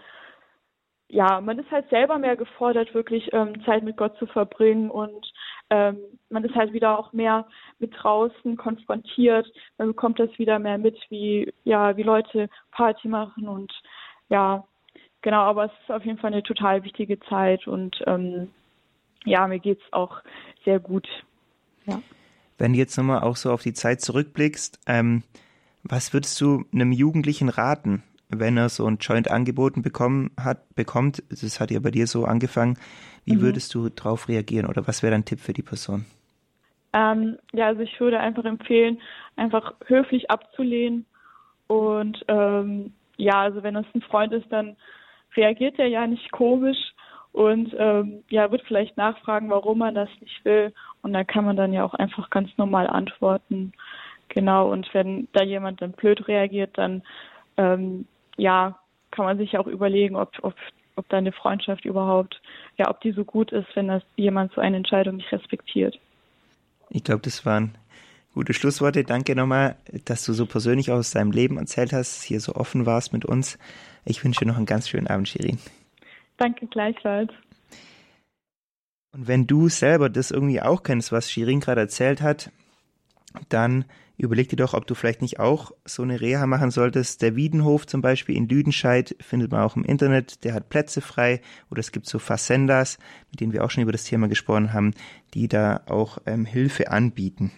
ja, 1.08 1.40
man 1.40 1.58
ist 1.58 1.70
halt 1.70 1.88
selber 1.90 2.18
mehr 2.18 2.36
gefordert, 2.36 2.94
wirklich 2.94 3.32
ähm, 3.32 3.64
Zeit 3.64 3.82
mit 3.82 3.96
Gott 3.96 4.16
zu 4.18 4.26
verbringen 4.26 4.90
und 4.90 5.32
ähm, 5.70 5.98
man 6.30 6.44
ist 6.44 6.54
halt 6.54 6.72
wieder 6.72 6.98
auch 6.98 7.12
mehr 7.12 7.46
mit 7.78 7.92
draußen 7.96 8.56
konfrontiert. 8.56 9.46
Man 9.76 9.88
bekommt 9.88 10.18
das 10.18 10.30
wieder 10.38 10.58
mehr 10.58 10.78
mit, 10.78 10.98
wie, 11.10 11.52
ja, 11.64 11.96
wie 11.96 12.02
Leute 12.02 12.48
Party 12.70 13.08
machen 13.08 13.48
und 13.48 13.72
ja, 14.28 14.64
genau, 15.22 15.40
aber 15.40 15.66
es 15.66 15.72
ist 15.82 15.90
auf 15.90 16.04
jeden 16.04 16.18
Fall 16.18 16.32
eine 16.32 16.42
total 16.42 16.84
wichtige 16.84 17.18
Zeit 17.20 17.66
und 17.66 17.96
ähm, 18.06 18.50
ja, 19.24 19.46
mir 19.46 19.58
geht's 19.58 19.84
auch 19.92 20.20
sehr 20.64 20.78
gut. 20.78 21.08
Ja. 21.86 22.00
Wenn 22.58 22.72
du 22.72 22.78
jetzt 22.78 22.96
nochmal 22.96 23.22
auch 23.22 23.36
so 23.36 23.52
auf 23.52 23.62
die 23.62 23.72
Zeit 23.72 24.00
zurückblickst, 24.00 24.80
ähm, 24.86 25.22
was 25.82 26.12
würdest 26.12 26.40
du 26.40 26.64
einem 26.72 26.92
Jugendlichen 26.92 27.48
raten, 27.48 28.02
wenn 28.28 28.56
er 28.56 28.68
so 28.68 28.86
ein 28.86 28.98
Joint 28.98 29.30
angeboten 29.30 29.82
bekommen 29.82 30.30
hat, 30.38 30.74
bekommt? 30.74 31.22
Das 31.30 31.60
hat 31.60 31.70
ja 31.70 31.80
bei 31.80 31.90
dir 31.90 32.06
so 32.06 32.24
angefangen. 32.24 32.78
Wie 33.24 33.36
mhm. 33.36 33.42
würdest 33.42 33.74
du 33.74 33.88
darauf 33.88 34.28
reagieren 34.28 34.66
oder 34.66 34.86
was 34.86 35.02
wäre 35.02 35.12
dein 35.12 35.24
Tipp 35.24 35.40
für 35.40 35.52
die 35.52 35.62
Person? 35.62 36.04
Ähm, 36.92 37.38
ja, 37.52 37.66
also 37.66 37.82
ich 37.82 38.00
würde 38.00 38.18
einfach 38.18 38.44
empfehlen, 38.44 39.00
einfach 39.36 39.74
höflich 39.86 40.30
abzulehnen 40.30 41.04
und 41.66 42.24
ähm, 42.28 42.94
ja, 43.16 43.42
also 43.42 43.62
wenn 43.62 43.76
es 43.76 43.86
ein 43.94 44.00
Freund 44.02 44.32
ist, 44.32 44.50
dann 44.50 44.76
reagiert 45.36 45.78
er 45.78 45.86
ja 45.86 46.06
nicht 46.06 46.32
komisch 46.32 46.78
und 47.32 47.74
ähm, 47.78 48.24
ja, 48.30 48.50
wird 48.50 48.62
vielleicht 48.66 48.96
nachfragen, 48.96 49.50
warum 49.50 49.78
man 49.78 49.94
das 49.94 50.08
nicht 50.20 50.44
will 50.44 50.72
und 51.02 51.12
dann 51.12 51.26
kann 51.26 51.44
man 51.44 51.56
dann 51.56 51.72
ja 51.72 51.84
auch 51.84 51.94
einfach 51.94 52.30
ganz 52.30 52.50
normal 52.56 52.86
antworten. 52.86 53.72
Genau, 54.28 54.70
und 54.70 54.92
wenn 54.92 55.28
da 55.32 55.42
jemand 55.42 55.80
dann 55.80 55.92
blöd 55.92 56.28
reagiert, 56.28 56.76
dann 56.76 57.02
ähm, 57.56 58.06
ja, 58.36 58.78
kann 59.10 59.24
man 59.24 59.38
sich 59.38 59.58
auch 59.58 59.66
überlegen, 59.66 60.16
ob, 60.16 60.32
ob, 60.42 60.54
ob 60.96 61.08
deine 61.08 61.32
Freundschaft 61.32 61.84
überhaupt, 61.84 62.40
ja, 62.76 62.90
ob 62.90 63.00
die 63.00 63.12
so 63.12 63.24
gut 63.24 63.52
ist, 63.52 63.68
wenn 63.74 63.88
das 63.88 64.02
jemand 64.16 64.52
so 64.52 64.60
eine 64.60 64.76
Entscheidung 64.76 65.16
nicht 65.16 65.32
respektiert. 65.32 65.98
Ich 66.90 67.04
glaube, 67.04 67.22
das 67.22 67.44
waren 67.44 67.74
gute 68.34 68.54
Schlussworte. 68.54 69.04
Danke 69.04 69.34
nochmal, 69.34 69.76
dass 70.04 70.24
du 70.24 70.32
so 70.32 70.46
persönlich 70.46 70.90
aus 70.92 71.10
deinem 71.10 71.32
Leben 71.32 71.58
erzählt 71.58 71.92
hast, 71.92 72.22
hier 72.22 72.40
so 72.40 72.54
offen 72.54 72.86
warst 72.86 73.12
mit 73.12 73.24
uns. 73.24 73.58
Ich 74.04 74.24
wünsche 74.24 74.40
dir 74.40 74.46
noch 74.46 74.56
einen 74.56 74.66
ganz 74.66 74.88
schönen 74.88 75.06
Abend, 75.06 75.28
Shirin. 75.28 75.58
Danke 76.36 76.66
gleichfalls. 76.66 77.30
Und 79.12 79.26
wenn 79.26 79.46
du 79.46 79.68
selber 79.68 80.08
das 80.08 80.30
irgendwie 80.30 80.60
auch 80.60 80.82
kennst, 80.82 81.12
was 81.12 81.30
Shirin 81.30 81.60
gerade 81.60 81.80
erzählt 81.80 82.22
hat, 82.22 82.50
dann 83.48 83.84
überleg 84.16 84.48
dir 84.48 84.56
doch, 84.56 84.74
ob 84.74 84.86
du 84.86 84.94
vielleicht 84.94 85.22
nicht 85.22 85.38
auch 85.38 85.72
so 85.84 86.02
eine 86.02 86.20
Reha 86.20 86.46
machen 86.46 86.70
solltest. 86.70 87.22
Der 87.22 87.36
Wiedenhof 87.36 87.86
zum 87.86 88.00
Beispiel 88.00 88.36
in 88.36 88.48
Lüdenscheid 88.48 89.14
findet 89.20 89.52
man 89.52 89.62
auch 89.62 89.76
im 89.76 89.84
Internet, 89.84 90.44
der 90.44 90.54
hat 90.54 90.68
Plätze 90.68 91.00
frei 91.00 91.40
oder 91.70 91.80
es 91.80 91.92
gibt 91.92 92.06
so 92.06 92.18
Facendas, 92.18 92.98
mit 93.30 93.40
denen 93.40 93.52
wir 93.52 93.64
auch 93.64 93.70
schon 93.70 93.82
über 93.82 93.92
das 93.92 94.04
Thema 94.04 94.28
gesprochen 94.28 94.72
haben, 94.72 94.92
die 95.34 95.48
da 95.48 95.82
auch 95.86 96.18
ähm, 96.26 96.44
Hilfe 96.44 96.90
anbieten. 96.90 97.52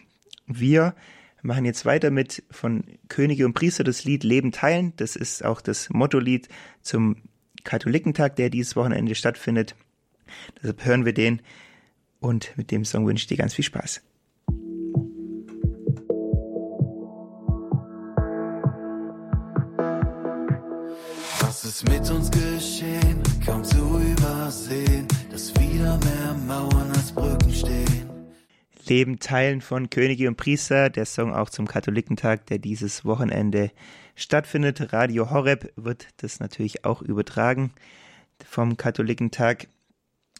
Wir 0.46 0.94
machen 1.42 1.64
jetzt 1.64 1.86
weiter 1.86 2.10
mit 2.10 2.42
von 2.50 2.84
Könige 3.08 3.46
und 3.46 3.54
Priester 3.54 3.84
das 3.84 4.04
Lied 4.04 4.24
Leben 4.24 4.52
teilen. 4.52 4.92
Das 4.96 5.16
ist 5.16 5.44
auch 5.44 5.62
das 5.62 5.88
Mottolied 5.88 6.48
zum 6.82 7.16
Katholikentag, 7.64 8.36
der 8.36 8.50
dieses 8.50 8.76
Wochenende 8.76 9.14
stattfindet. 9.14 9.74
Deshalb 10.56 10.84
hören 10.84 11.04
wir 11.04 11.14
den 11.14 11.40
und 12.20 12.52
mit 12.56 12.70
dem 12.70 12.84
Song 12.84 13.06
wünsche 13.06 13.22
ich 13.22 13.28
dir 13.28 13.38
ganz 13.38 13.54
viel 13.54 13.64
Spaß. 13.64 14.02
Ist 21.80 21.88
mit 21.88 22.10
uns 22.10 22.30
geschehen, 22.30 23.22
kaum 23.44 23.64
zu 23.64 23.78
übersehen, 23.78 25.06
dass 25.30 25.54
wieder 25.54 25.98
mehr 25.98 26.34
Mauern 26.46 26.90
als 26.90 27.12
Brücken 27.12 27.50
stehen. 27.52 28.10
Leben 28.86 29.18
teilen 29.18 29.62
von 29.62 29.88
Könige 29.88 30.28
und 30.28 30.36
Priester, 30.36 30.90
der 30.90 31.06
Song 31.06 31.32
auch 31.32 31.48
zum 31.48 31.66
Katholikentag, 31.66 32.44
der 32.46 32.58
dieses 32.58 33.04
Wochenende 33.04 33.70
stattfindet. 34.14 34.92
Radio 34.92 35.30
Horeb 35.30 35.72
wird 35.76 36.08
das 36.18 36.40
natürlich 36.40 36.84
auch 36.84 37.00
übertragen 37.00 37.72
vom 38.44 38.76
Katholikentag. 38.76 39.68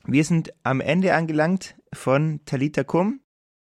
Wir 0.05 0.25
sind 0.25 0.53
am 0.63 0.81
Ende 0.81 1.15
angelangt 1.15 1.75
von 1.93 2.41
Talita 2.45 2.85
Kum. 2.85 3.21